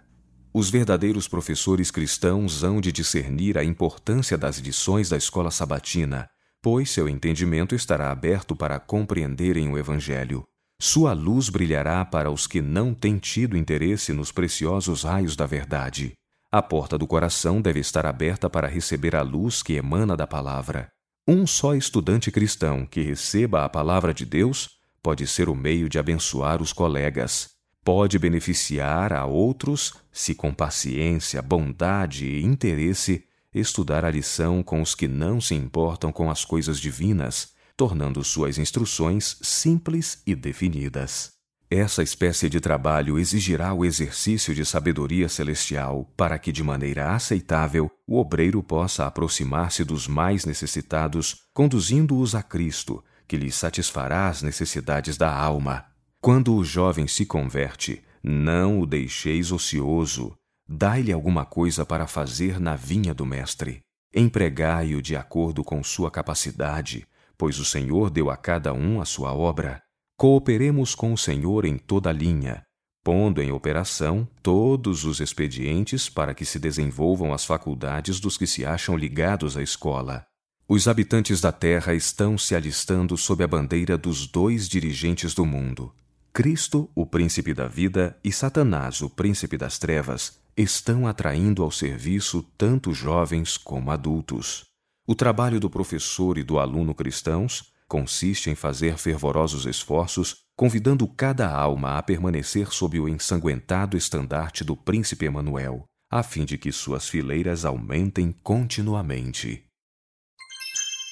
Os 0.57 0.71
verdadeiros 0.71 1.27
professores 1.27 1.91
cristãos 1.91 2.63
hão 2.63 2.81
de 2.81 2.91
discernir 2.91 3.59
a 3.59 3.63
importância 3.63 4.35
das 4.35 4.57
lições 4.57 5.07
da 5.07 5.15
escola 5.15 5.51
sabatina, 5.51 6.27
pois 6.63 6.89
seu 6.89 7.07
entendimento 7.07 7.75
estará 7.75 8.09
aberto 8.09 8.55
para 8.55 8.79
compreenderem 8.79 9.69
o 9.69 9.77
Evangelho. 9.77 10.43
Sua 10.81 11.13
luz 11.13 11.49
brilhará 11.49 12.03
para 12.03 12.31
os 12.31 12.47
que 12.47 12.59
não 12.59 12.91
têm 12.91 13.19
tido 13.19 13.55
interesse 13.55 14.11
nos 14.13 14.31
preciosos 14.31 15.03
raios 15.03 15.35
da 15.35 15.45
verdade. 15.45 16.13
A 16.51 16.63
porta 16.63 16.97
do 16.97 17.05
coração 17.05 17.61
deve 17.61 17.79
estar 17.79 18.07
aberta 18.07 18.49
para 18.49 18.67
receber 18.67 19.15
a 19.15 19.21
luz 19.21 19.61
que 19.61 19.73
emana 19.73 20.17
da 20.17 20.25
palavra. 20.25 20.89
Um 21.27 21.45
só 21.45 21.75
estudante 21.75 22.31
cristão 22.31 22.83
que 22.83 23.03
receba 23.03 23.63
a 23.63 23.69
palavra 23.69 24.11
de 24.11 24.25
Deus 24.25 24.71
pode 25.03 25.27
ser 25.27 25.49
o 25.49 25.55
meio 25.55 25.87
de 25.87 25.99
abençoar 25.99 26.63
os 26.63 26.73
colegas. 26.73 27.56
Pode 27.87 28.19
beneficiar 28.19 29.13
a 29.13 29.25
outros 29.25 29.93
se, 30.11 30.35
com 30.35 30.53
paciência, 30.53 31.41
bondade 31.41 32.25
e 32.25 32.43
interesse, 32.43 33.23
estudar 33.53 34.03
a 34.03 34.11
lição 34.11 34.61
com 34.61 34.81
os 34.81 34.93
que 34.93 35.07
não 35.07 35.39
se 35.39 35.55
importam 35.55 36.11
com 36.11 36.29
as 36.29 36.43
coisas 36.43 36.81
divinas, 36.81 37.53
tornando 37.77 38.21
suas 38.25 38.57
instruções 38.57 39.37
simples 39.41 40.21
e 40.27 40.35
definidas. 40.35 41.31
Essa 41.71 42.03
espécie 42.03 42.49
de 42.49 42.59
trabalho 42.59 43.17
exigirá 43.17 43.73
o 43.73 43.85
exercício 43.85 44.53
de 44.53 44.65
sabedoria 44.65 45.29
celestial 45.29 46.11
para 46.17 46.37
que, 46.37 46.51
de 46.51 46.65
maneira 46.65 47.15
aceitável, 47.15 47.89
o 48.05 48.19
obreiro 48.19 48.61
possa 48.61 49.05
aproximar-se 49.05 49.85
dos 49.85 50.09
mais 50.09 50.43
necessitados, 50.43 51.43
conduzindo-os 51.53 52.35
a 52.35 52.43
Cristo, 52.43 53.01
que 53.25 53.37
lhes 53.37 53.55
satisfará 53.55 54.27
as 54.27 54.41
necessidades 54.41 55.15
da 55.15 55.33
alma. 55.33 55.85
Quando 56.21 56.55
o 56.55 56.63
jovem 56.63 57.07
se 57.07 57.25
converte, 57.25 58.03
não 58.23 58.81
o 58.81 58.85
deixeis 58.85 59.51
ocioso, 59.51 60.35
dai-lhe 60.67 61.11
alguma 61.11 61.45
coisa 61.45 61.85
para 61.85 62.07
fazer 62.07 62.59
na 62.59 62.75
vinha 62.75 63.13
do 63.13 63.25
Mestre. 63.25 63.81
Empregai-o 64.13 65.01
de 65.01 65.15
acordo 65.15 65.63
com 65.63 65.83
sua 65.83 66.09
capacidade, 66.09 67.07
pois 67.37 67.59
o 67.59 67.65
Senhor 67.65 68.09
deu 68.09 68.29
a 68.29 68.35
cada 68.35 68.73
um 68.73 68.99
a 68.99 69.05
sua 69.05 69.33
obra. 69.33 69.81
Cooperemos 70.17 70.95
com 70.95 71.13
o 71.13 71.17
Senhor 71.17 71.63
em 71.65 71.77
toda 71.77 72.09
a 72.09 72.13
linha, 72.13 72.63
pondo 73.03 73.41
em 73.41 73.51
operação 73.51 74.27
todos 74.41 75.05
os 75.05 75.19
expedientes 75.19 76.09
para 76.09 76.33
que 76.33 76.43
se 76.43 76.57
desenvolvam 76.57 77.31
as 77.31 77.45
faculdades 77.45 78.19
dos 78.19 78.37
que 78.37 78.47
se 78.47 78.65
acham 78.65 78.97
ligados 78.97 79.55
à 79.55 79.61
escola. 79.61 80.25
Os 80.67 80.87
habitantes 80.87 81.39
da 81.39 81.51
terra 81.51 81.93
estão 81.93 82.37
se 82.37 82.55
alistando 82.55 83.15
sob 83.15 83.43
a 83.43 83.47
bandeira 83.47 83.97
dos 83.97 84.27
dois 84.27 84.67
dirigentes 84.67 85.33
do 85.33 85.45
mundo. 85.45 85.93
Cristo, 86.37 86.87
o 86.93 87.03
príncipe 87.03 87.51
da 87.51 87.67
vida, 87.67 88.15
e 88.23 88.31
Satanás, 88.31 89.01
o 89.01 89.09
príncipe 89.09 89.57
das 89.57 89.79
trevas, 89.79 90.39
estão 90.55 91.07
atraindo 91.07 91.63
ao 91.63 91.71
serviço 91.71 92.43
tanto 92.55 92.93
jovens 92.93 93.57
como 93.57 93.89
adultos. 93.89 94.63
O 95.07 95.15
trabalho 95.15 95.59
do 95.59 95.67
professor 95.67 96.37
e 96.37 96.43
do 96.43 96.59
aluno 96.59 96.93
cristãos 96.93 97.73
consiste 97.87 98.51
em 98.51 98.53
fazer 98.53 98.99
fervorosos 98.99 99.65
esforços, 99.65 100.43
convidando 100.55 101.07
cada 101.07 101.49
alma 101.49 101.97
a 101.97 102.03
permanecer 102.03 102.71
sob 102.71 102.99
o 102.99 103.09
ensanguentado 103.09 103.97
estandarte 103.97 104.63
do 104.63 104.77
príncipe 104.77 105.25
Emanuel, 105.25 105.85
a 106.07 106.21
fim 106.21 106.45
de 106.45 106.55
que 106.55 106.71
suas 106.71 107.09
fileiras 107.09 107.65
aumentem 107.65 108.31
continuamente. 108.43 109.63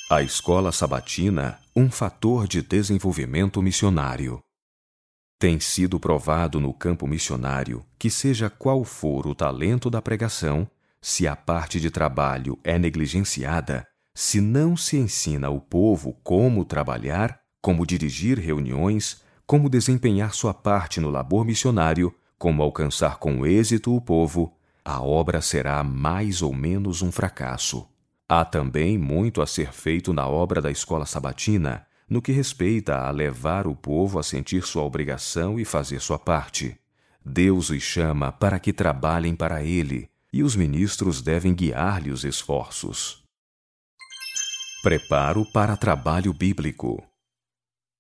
A 0.08 0.22
escola 0.22 0.72
sabatina, 0.72 1.60
um 1.76 1.90
fator 1.90 2.48
de 2.48 2.62
desenvolvimento 2.62 3.60
missionário. 3.60 4.45
Tem 5.38 5.60
sido 5.60 6.00
provado 6.00 6.62
no 6.62 6.74
campo 6.74 7.06
missionário 7.06 7.86
que, 8.00 8.10
seja 8.10 8.50
qual 8.50 8.84
for 8.84 9.28
o 9.28 9.36
talento 9.36 9.90
da 9.90 10.02
pregação, 10.02 10.68
se 11.02 11.28
a 11.28 11.36
parte 11.36 11.80
de 11.80 11.92
trabalho 11.92 12.58
é 12.64 12.80
negligenciada, 12.80 13.86
se 14.14 14.40
não 14.40 14.78
se 14.78 14.98
ensina 14.98 15.48
ao 15.48 15.60
povo 15.60 16.14
como 16.24 16.64
trabalhar, 16.64 17.40
como 17.62 17.86
dirigir 17.86 18.40
reuniões, 18.40 19.22
como 19.46 19.70
desempenhar 19.70 20.34
sua 20.34 20.54
parte 20.54 21.02
no 21.02 21.10
labor 21.10 21.44
missionário, 21.44 22.16
como 22.40 22.64
alcançar 22.64 23.18
com 23.18 23.46
êxito 23.46 23.94
o 23.94 24.00
povo, 24.00 24.56
a 24.86 25.02
obra 25.02 25.42
será 25.42 25.84
mais 25.84 26.42
ou 26.42 26.54
menos 26.54 27.02
um 27.02 27.12
fracasso. 27.12 27.88
Há 28.28 28.46
também 28.46 28.98
muito 28.98 29.42
a 29.42 29.46
ser 29.46 29.74
feito 29.74 30.14
na 30.14 30.28
obra 30.28 30.62
da 30.62 30.72
escola 30.72 31.06
sabatina, 31.06 31.86
no 32.10 32.22
que 32.22 32.32
respeita 32.32 32.98
a 32.98 33.12
levar 33.12 33.68
o 33.68 33.76
povo 33.76 34.20
a 34.20 34.24
sentir 34.24 34.64
sua 34.64 34.84
obrigação 34.84 35.60
e 35.60 35.66
fazer 35.66 36.00
sua 36.00 36.20
parte. 36.20 36.78
Deus 37.26 37.70
os 37.70 37.82
chama 37.82 38.32
para 38.32 38.60
que 38.60 38.72
trabalhem 38.72 39.36
para 39.36 39.64
Ele, 39.64 40.10
e 40.32 40.44
os 40.44 40.56
ministros 40.56 41.22
devem 41.22 41.54
guiar-lhe 41.54 42.12
os 42.12 42.24
esforços. 42.24 43.24
Preparo 44.84 45.46
para 45.52 45.76
trabalho 45.76 46.32
bíblico. 46.32 47.04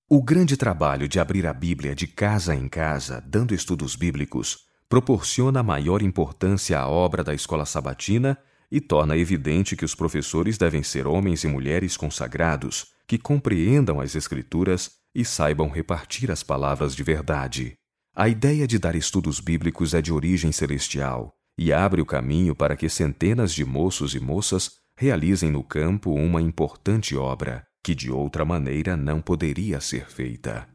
O 0.08 0.22
grande 0.22 0.56
trabalho 0.56 1.08
de 1.08 1.20
abrir 1.20 1.48
a 1.48 1.54
Bíblia 1.54 1.96
de 1.96 2.06
casa 2.06 2.54
em 2.54 2.68
casa, 2.68 3.24
dando 3.26 3.56
estudos 3.56 3.96
bíblicos, 3.96 4.60
proporciona 4.88 5.64
maior 5.64 6.04
importância 6.04 6.80
à 6.80 6.88
obra 6.88 7.24
da 7.24 7.34
escola 7.34 7.66
sabatina 7.66 8.38
e 8.76 8.82
torna 8.82 9.16
evidente 9.16 9.74
que 9.74 9.86
os 9.86 9.96
professores 9.96 10.58
devem 10.58 10.84
ser 10.84 11.08
homens 11.08 11.46
e 11.46 11.48
mulheres 11.48 11.96
consagrados, 11.96 12.88
que 13.08 13.18
compreendam 13.18 14.02
as 14.02 14.16
Escrituras 14.16 14.92
e 15.16 15.24
saibam 15.24 15.70
repartir 15.70 16.30
as 16.30 16.44
palavras 16.44 16.94
de 16.94 17.02
verdade. 17.02 17.76
A 18.14 18.28
ideia 18.28 18.68
de 18.68 18.78
dar 18.78 18.94
estudos 18.94 19.40
bíblicos 19.40 19.94
é 19.94 20.02
de 20.02 20.12
origem 20.12 20.52
celestial 20.52 21.32
e 21.58 21.72
abre 21.72 22.02
o 22.02 22.06
caminho 22.06 22.54
para 22.54 22.76
que 22.76 22.90
centenas 22.90 23.54
de 23.54 23.64
moços 23.64 24.14
e 24.14 24.20
moças 24.20 24.72
realizem 24.98 25.50
no 25.50 25.64
campo 25.64 26.14
uma 26.14 26.42
importante 26.42 27.16
obra 27.16 27.66
que 27.82 27.96
de 27.96 28.12
outra 28.12 28.44
maneira 28.44 28.98
não 28.98 29.22
poderia 29.22 29.80
ser 29.80 30.10
feita. 30.10 30.68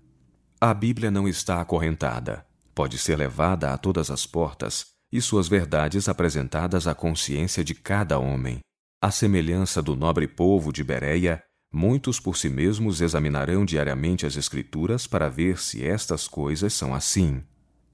A 0.59 0.73
Bíblia 0.73 1.11
não 1.11 1.29
está 1.29 1.61
acorrentada, 1.61 2.47
pode 2.75 2.97
ser 2.97 3.17
levada 3.17 3.75
a 3.75 3.77
todas 3.77 4.11
as 4.11 4.25
portas 4.25 4.87
e 5.13 5.21
suas 5.21 5.49
verdades 5.49 6.09
apresentadas 6.09 6.87
à 6.87 6.95
consciência 6.95 7.65
de 7.65 7.75
cada 7.75 8.19
homem. 8.19 8.61
À 9.03 9.11
semelhança 9.11 9.83
do 9.83 9.97
nobre 9.97 10.29
povo 10.29 10.73
de 10.73 10.85
Bereia, 10.85 11.43
muitos 11.73 12.21
por 12.21 12.37
si 12.37 12.49
mesmos 12.49 13.01
examinarão 13.01 13.65
diariamente 13.65 14.27
as 14.27 14.37
Escrituras 14.37 15.07
para 15.07 15.29
ver 15.29 15.59
se 15.59 15.85
estas 15.85 16.29
coisas 16.29 16.75
são 16.75 16.95
assim. 16.95 17.43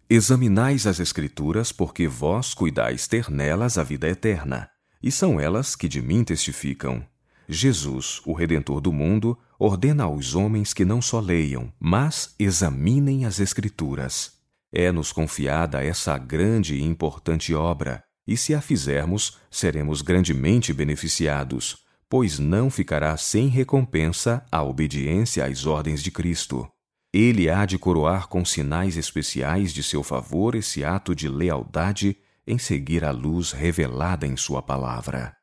Examinais 0.08 0.86
as 0.86 1.00
Escrituras, 1.00 1.72
porque 1.72 2.06
vós 2.06 2.54
cuidais 2.54 3.06
ter 3.06 3.30
nelas 3.30 3.78
a 3.78 3.82
vida 3.82 4.08
eterna 4.08 4.70
e 5.02 5.10
são 5.12 5.38
elas 5.38 5.76
que 5.76 5.88
de 5.88 6.02
mim 6.02 6.24
testificam. 6.24 7.06
Jesus, 7.48 8.20
o 8.26 8.32
Redentor 8.32 8.80
do 8.80 8.92
mundo, 8.92 9.38
ordena 9.56 10.02
aos 10.04 10.34
homens 10.34 10.74
que 10.74 10.84
não 10.84 11.00
só 11.00 11.20
leiam, 11.20 11.72
mas 11.78 12.34
examinem 12.38 13.24
as 13.24 13.38
Escrituras. 13.38 14.32
É-nos 14.72 15.12
confiada 15.12 15.84
essa 15.84 16.18
grande 16.18 16.74
e 16.74 16.82
importante 16.82 17.54
obra, 17.54 18.02
e 18.26 18.36
se 18.36 18.54
a 18.54 18.60
fizermos, 18.60 19.38
seremos 19.50 20.02
grandemente 20.02 20.72
beneficiados, 20.72 21.84
pois 22.08 22.38
não 22.38 22.70
ficará 22.70 23.16
sem 23.16 23.48
recompensa 23.48 24.44
a 24.50 24.62
obediência 24.62 25.44
às 25.44 25.66
ordens 25.66 26.02
de 26.02 26.10
Cristo. 26.10 26.68
Ele 27.12 27.48
há 27.48 27.64
de 27.64 27.78
coroar 27.78 28.28
com 28.28 28.44
sinais 28.44 28.96
especiais 28.96 29.72
de 29.72 29.82
seu 29.82 30.02
favor 30.02 30.54
esse 30.54 30.84
ato 30.84 31.14
de 31.14 31.28
lealdade 31.28 32.16
em 32.46 32.58
seguir 32.58 33.04
a 33.04 33.10
luz 33.10 33.52
revelada 33.52 34.26
em 34.26 34.36
Sua 34.36 34.62
palavra. 34.62 35.34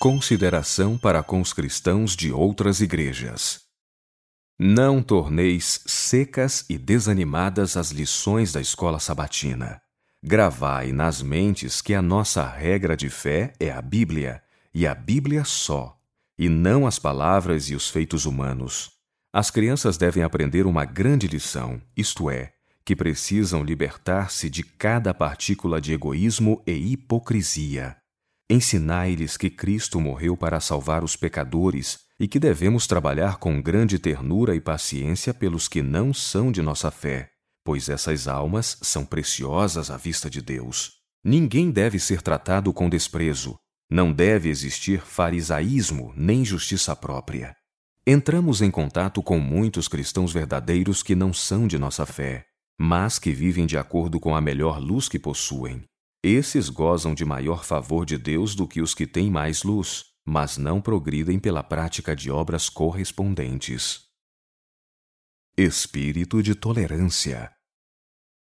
Consideração 0.00 0.98
para 0.98 1.22
com 1.22 1.40
os 1.40 1.52
cristãos 1.52 2.16
de 2.16 2.32
outras 2.32 2.80
igrejas. 2.80 3.60
Não 4.64 5.02
torneis 5.02 5.80
secas 5.86 6.64
e 6.68 6.78
desanimadas 6.78 7.76
as 7.76 7.90
lições 7.90 8.52
da 8.52 8.60
escola 8.60 9.00
sabatina. 9.00 9.82
Gravai 10.22 10.92
nas 10.92 11.20
mentes 11.20 11.82
que 11.82 11.92
a 11.92 12.00
nossa 12.00 12.46
regra 12.46 12.96
de 12.96 13.10
fé 13.10 13.54
é 13.58 13.72
a 13.72 13.82
Bíblia, 13.82 14.40
e 14.72 14.86
a 14.86 14.94
Bíblia 14.94 15.44
só, 15.44 15.98
e 16.38 16.48
não 16.48 16.86
as 16.86 16.96
palavras 16.96 17.70
e 17.70 17.74
os 17.74 17.90
feitos 17.90 18.24
humanos. 18.24 18.92
As 19.32 19.50
crianças 19.50 19.96
devem 19.96 20.22
aprender 20.22 20.64
uma 20.64 20.84
grande 20.84 21.26
lição, 21.26 21.82
isto 21.96 22.30
é, 22.30 22.52
que 22.84 22.94
precisam 22.94 23.64
libertar-se 23.64 24.48
de 24.48 24.62
cada 24.62 25.12
partícula 25.12 25.80
de 25.80 25.92
egoísmo 25.92 26.62
e 26.64 26.92
hipocrisia. 26.92 27.96
Ensinai-lhes 28.48 29.36
que 29.36 29.50
Cristo 29.50 30.00
morreu 30.00 30.36
para 30.36 30.60
salvar 30.60 31.02
os 31.02 31.16
pecadores 31.16 31.98
e 32.18 32.28
que 32.28 32.38
devemos 32.38 32.86
trabalhar 32.86 33.38
com 33.38 33.60
grande 33.60 33.98
ternura 33.98 34.54
e 34.54 34.60
paciência 34.60 35.32
pelos 35.32 35.68
que 35.68 35.82
não 35.82 36.12
são 36.12 36.52
de 36.52 36.62
nossa 36.62 36.90
fé, 36.90 37.30
pois 37.64 37.88
essas 37.88 38.28
almas 38.28 38.78
são 38.82 39.04
preciosas 39.04 39.90
à 39.90 39.96
vista 39.96 40.28
de 40.28 40.40
Deus. 40.40 40.92
Ninguém 41.24 41.70
deve 41.70 41.98
ser 41.98 42.20
tratado 42.20 42.72
com 42.72 42.88
desprezo, 42.88 43.58
não 43.90 44.12
deve 44.12 44.48
existir 44.48 45.00
farisaísmo 45.00 46.12
nem 46.16 46.44
justiça 46.44 46.96
própria. 46.96 47.54
Entramos 48.06 48.60
em 48.60 48.70
contato 48.70 49.22
com 49.22 49.38
muitos 49.38 49.86
cristãos 49.86 50.32
verdadeiros 50.32 51.02
que 51.02 51.14
não 51.14 51.32
são 51.32 51.68
de 51.68 51.78
nossa 51.78 52.04
fé, 52.04 52.46
mas 52.80 53.18
que 53.18 53.30
vivem 53.30 53.64
de 53.64 53.78
acordo 53.78 54.18
com 54.18 54.34
a 54.34 54.40
melhor 54.40 54.80
luz 54.80 55.08
que 55.08 55.18
possuem. 55.18 55.84
Esses 56.24 56.68
gozam 56.68 57.14
de 57.14 57.24
maior 57.24 57.64
favor 57.64 58.04
de 58.04 58.18
Deus 58.18 58.54
do 58.54 58.66
que 58.66 58.80
os 58.80 58.94
que 58.94 59.06
têm 59.06 59.30
mais 59.30 59.62
luz, 59.62 60.06
mas 60.24 60.56
não 60.56 60.80
progridem 60.80 61.38
pela 61.38 61.62
prática 61.62 62.14
de 62.14 62.30
obras 62.30 62.68
correspondentes. 62.68 64.06
Espírito 65.56 66.42
de 66.42 66.54
tolerância. 66.54 67.52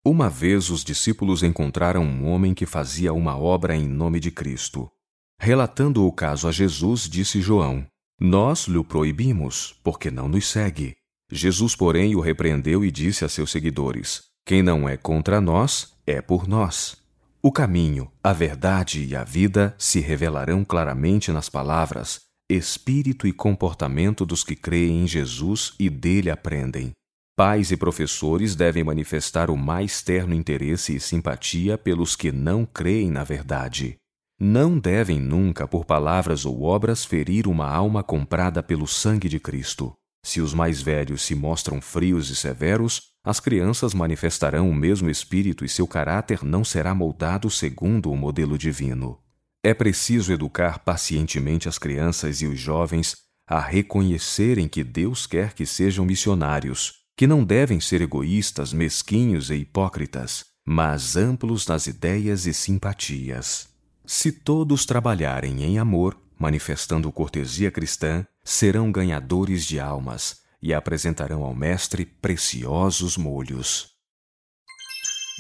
Uma 0.05 0.29
vez 0.29 0.71
os 0.71 0.85
discípulos 0.85 1.43
encontraram 1.43 2.05
um 2.05 2.29
homem 2.29 2.55
que 2.55 2.67
fazia 2.67 3.13
uma 3.13 3.37
obra 3.37 3.77
em 3.77 3.87
nome 3.87 4.21
de 4.21 4.31
Cristo. 4.31 4.91
Relatando 5.39 6.07
o 6.07 6.13
caso 6.13 6.47
a 6.47 6.53
Jesus, 6.53 7.09
disse 7.09 7.41
João: 7.41 7.87
Nós 8.21 8.67
lhe 8.69 8.83
proibimos, 8.85 9.75
porque 9.83 10.11
não 10.11 10.29
nos 10.29 10.47
segue. 10.47 10.95
Jesus, 11.31 11.75
porém, 11.75 12.15
o 12.15 12.21
repreendeu 12.21 12.85
e 12.85 12.91
disse 12.91 13.25
a 13.25 13.29
seus 13.29 13.51
seguidores: 13.51 14.23
Quem 14.47 14.63
não 14.63 14.89
é 14.89 14.97
contra 14.97 15.41
nós, 15.41 15.97
é 16.07 16.21
por 16.23 16.47
nós. 16.47 17.02
O 17.45 17.51
caminho, 17.51 18.09
a 18.23 18.33
verdade 18.33 19.05
e 19.05 19.17
a 19.17 19.25
vida 19.25 19.75
se 19.77 19.99
revelarão 19.99 20.65
claramente 20.65 21.33
nas 21.33 21.49
palavras, 21.49 22.21
espírito 22.49 23.27
e 23.27 23.33
comportamento 23.33 24.25
dos 24.25 24.45
que 24.45 24.55
creem 24.55 25.03
em 25.03 25.09
Jesus 25.09 25.75
e 25.77 25.91
dele 25.91 26.31
aprendem. 26.31 26.93
Pais 27.37 27.73
e 27.73 27.77
professores 27.77 28.55
devem 28.55 28.85
manifestar 28.85 29.51
o 29.51 29.57
mais 29.57 30.03
terno 30.03 30.37
interesse 30.37 30.95
e 30.95 31.01
simpatia 31.01 31.77
pelos 31.77 32.15
que 32.15 32.31
não 32.31 32.65
creem 32.65 33.11
na 33.11 33.25
verdade. 33.25 33.97
Não 34.39 34.79
devem 34.79 35.19
nunca, 35.19 35.67
por 35.67 35.85
palavras 35.85 36.45
ou 36.47 36.63
obras, 36.63 37.05
ferir 37.05 37.49
uma 37.49 37.69
alma 37.69 38.05
comprada 38.05 38.63
pelo 38.63 38.87
sangue 38.87 39.29
de 39.29 39.41
Cristo. 39.41 39.93
Se 40.25 40.41
os 40.41 40.55
mais 40.55 40.81
velhos 40.81 41.23
se 41.23 41.35
mostram 41.35 41.81
frios 41.81 42.31
e 42.31 42.37
severos, 42.37 43.12
as 43.25 43.39
crianças 43.39 43.95
manifestarão 43.95 44.69
o 44.69 44.75
mesmo 44.75 45.09
espírito 45.09 45.65
e 45.65 45.69
seu 45.69 45.87
caráter 45.87 46.45
não 46.45 46.65
será 46.65 46.93
moldado 46.95 47.49
segundo 47.49 48.11
o 48.11 48.17
modelo 48.17 48.59
divino. 48.59 49.19
É 49.63 49.73
preciso 49.73 50.33
educar 50.33 50.81
pacientemente 50.81 51.69
as 51.69 51.79
crianças 51.79 52.43
e 52.43 52.47
os 52.47 52.59
jovens 52.59 53.17
a 53.47 53.61
reconhecerem 53.61 54.67
que 54.67 54.83
Deus 54.83 55.27
quer 55.27 55.53
que 55.53 55.65
sejam 55.65 56.05
missionários, 56.05 56.95
que 57.17 57.27
não 57.27 57.45
devem 57.45 57.81
ser 57.81 58.01
egoístas, 58.01 58.73
mesquinhos 58.73 59.51
e 59.51 59.55
hipócritas, 59.55 60.47
mas 60.67 61.15
amplos 61.17 61.67
nas 61.67 61.87
ideias 61.87 62.47
e 62.47 62.53
simpatias. 62.53 63.69
Se 64.05 64.33
todos 64.33 64.85
trabalharem 64.85 65.63
em 65.63 65.79
amor, 65.79 66.17
manifestando 66.37 67.13
cortesia 67.13 67.71
cristã, 67.71 68.27
serão 68.43 68.91
ganhadores 68.91 69.65
de 69.65 69.79
almas 69.79 70.42
e 70.63 70.73
apresentarão 70.73 71.43
ao 71.43 71.55
Mestre 71.55 72.05
preciosos 72.07 73.17
molhos. 73.17 73.91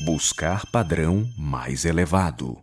Buscar 0.04 0.66
padrão 0.72 1.30
mais 1.38 1.84
elevado. 1.84 2.60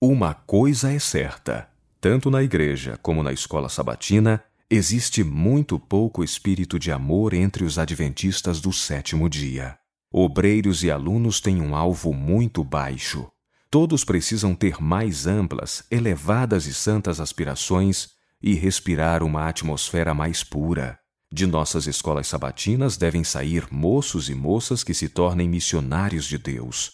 Uma 0.00 0.32
coisa 0.32 0.90
é 0.90 0.98
certa: 0.98 1.68
tanto 2.00 2.30
na 2.30 2.42
igreja 2.42 2.96
como 3.02 3.22
na 3.22 3.32
escola 3.32 3.68
sabatina, 3.68 4.42
existe 4.70 5.22
muito 5.22 5.78
pouco 5.78 6.24
espírito 6.24 6.78
de 6.78 6.90
amor 6.90 7.34
entre 7.34 7.64
os 7.64 7.78
adventistas 7.78 8.60
do 8.60 8.72
sétimo 8.72 9.28
dia. 9.28 9.76
Obreiros 10.12 10.82
e 10.82 10.90
alunos 10.90 11.40
têm 11.40 11.60
um 11.60 11.76
alvo 11.76 12.14
muito 12.14 12.64
baixo. 12.64 13.28
Todos 13.70 14.04
precisam 14.04 14.54
ter 14.54 14.80
mais 14.80 15.26
amplas, 15.26 15.84
elevadas 15.90 16.66
e 16.66 16.74
santas 16.74 17.20
aspirações 17.20 18.08
e 18.42 18.54
respirar 18.54 19.22
uma 19.22 19.48
atmosfera 19.48 20.14
mais 20.14 20.42
pura. 20.42 20.99
De 21.32 21.46
nossas 21.46 21.86
escolas 21.86 22.26
sabatinas 22.26 22.96
devem 22.96 23.22
sair 23.22 23.64
moços 23.70 24.28
e 24.28 24.34
moças 24.34 24.82
que 24.82 24.92
se 24.92 25.08
tornem 25.08 25.48
missionários 25.48 26.24
de 26.24 26.36
Deus. 26.36 26.90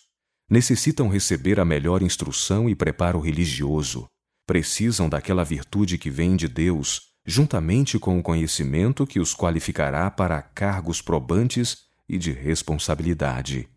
Necessitam 0.49 1.09
receber 1.09 1.59
a 1.59 1.65
melhor 1.65 2.03
instrução 2.03 2.69
e 2.69 2.75
preparo 2.75 3.19
religioso. 3.19 4.07
Precisam 4.47 5.09
daquela 5.09 5.43
virtude 5.43 5.97
que 5.97 6.11
vem 6.11 6.37
de 6.37 6.49
Deus, 6.49 7.01
juntamente 7.25 7.99
com 7.99 8.19
o 8.19 8.23
conhecimento 8.23 9.07
que 9.07 9.19
os 9.19 9.35
qualificará 9.35 10.11
para 10.11 10.43
cargos 10.43 11.01
probantes 11.01 11.79
e 12.07 12.19
de 12.19 12.31
responsabilidade. 12.31 13.69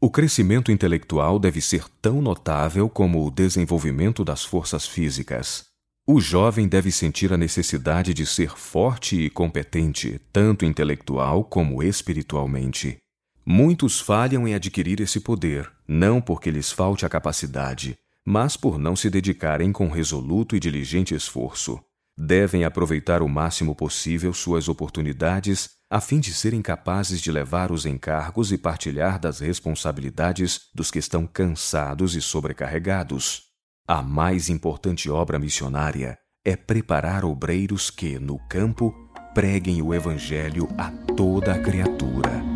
O 0.00 0.08
crescimento 0.08 0.70
intelectual 0.70 1.40
deve 1.40 1.60
ser 1.60 1.86
tão 2.00 2.22
notável 2.22 2.88
como 2.88 3.26
o 3.26 3.30
desenvolvimento 3.32 4.24
das 4.24 4.44
forças 4.44 4.86
físicas. 4.86 5.73
O 6.06 6.20
jovem 6.20 6.68
deve 6.68 6.92
sentir 6.92 7.32
a 7.32 7.38
necessidade 7.38 8.12
de 8.12 8.26
ser 8.26 8.50
forte 8.50 9.16
e 9.18 9.30
competente, 9.30 10.20
tanto 10.30 10.66
intelectual 10.66 11.42
como 11.42 11.82
espiritualmente. 11.82 12.98
Muitos 13.44 14.00
falham 14.00 14.46
em 14.46 14.54
adquirir 14.54 15.00
esse 15.00 15.18
poder, 15.18 15.72
não 15.88 16.20
porque 16.20 16.50
lhes 16.50 16.70
falte 16.70 17.06
a 17.06 17.08
capacidade, 17.08 17.94
mas 18.22 18.54
por 18.54 18.78
não 18.78 18.94
se 18.94 19.08
dedicarem 19.08 19.72
com 19.72 19.88
resoluto 19.88 20.54
e 20.54 20.60
diligente 20.60 21.14
esforço. 21.14 21.80
Devem 22.18 22.64
aproveitar 22.64 23.22
o 23.22 23.28
máximo 23.28 23.74
possível 23.74 24.34
suas 24.34 24.68
oportunidades 24.68 25.70
a 25.88 26.02
fim 26.02 26.20
de 26.20 26.34
serem 26.34 26.60
capazes 26.60 27.18
de 27.18 27.32
levar 27.32 27.72
os 27.72 27.86
encargos 27.86 28.52
e 28.52 28.58
partilhar 28.58 29.18
das 29.18 29.40
responsabilidades 29.40 30.68
dos 30.74 30.90
que 30.90 30.98
estão 30.98 31.26
cansados 31.26 32.14
e 32.14 32.20
sobrecarregados. 32.20 33.53
A 33.86 34.00
mais 34.00 34.48
importante 34.48 35.10
obra 35.10 35.38
missionária 35.38 36.18
é 36.42 36.56
preparar 36.56 37.22
obreiros 37.22 37.90
que, 37.90 38.18
no 38.18 38.38
campo, 38.48 38.94
preguem 39.34 39.82
o 39.82 39.92
Evangelho 39.92 40.66
a 40.78 40.90
toda 41.14 41.52
a 41.52 41.58
criatura. 41.58 42.53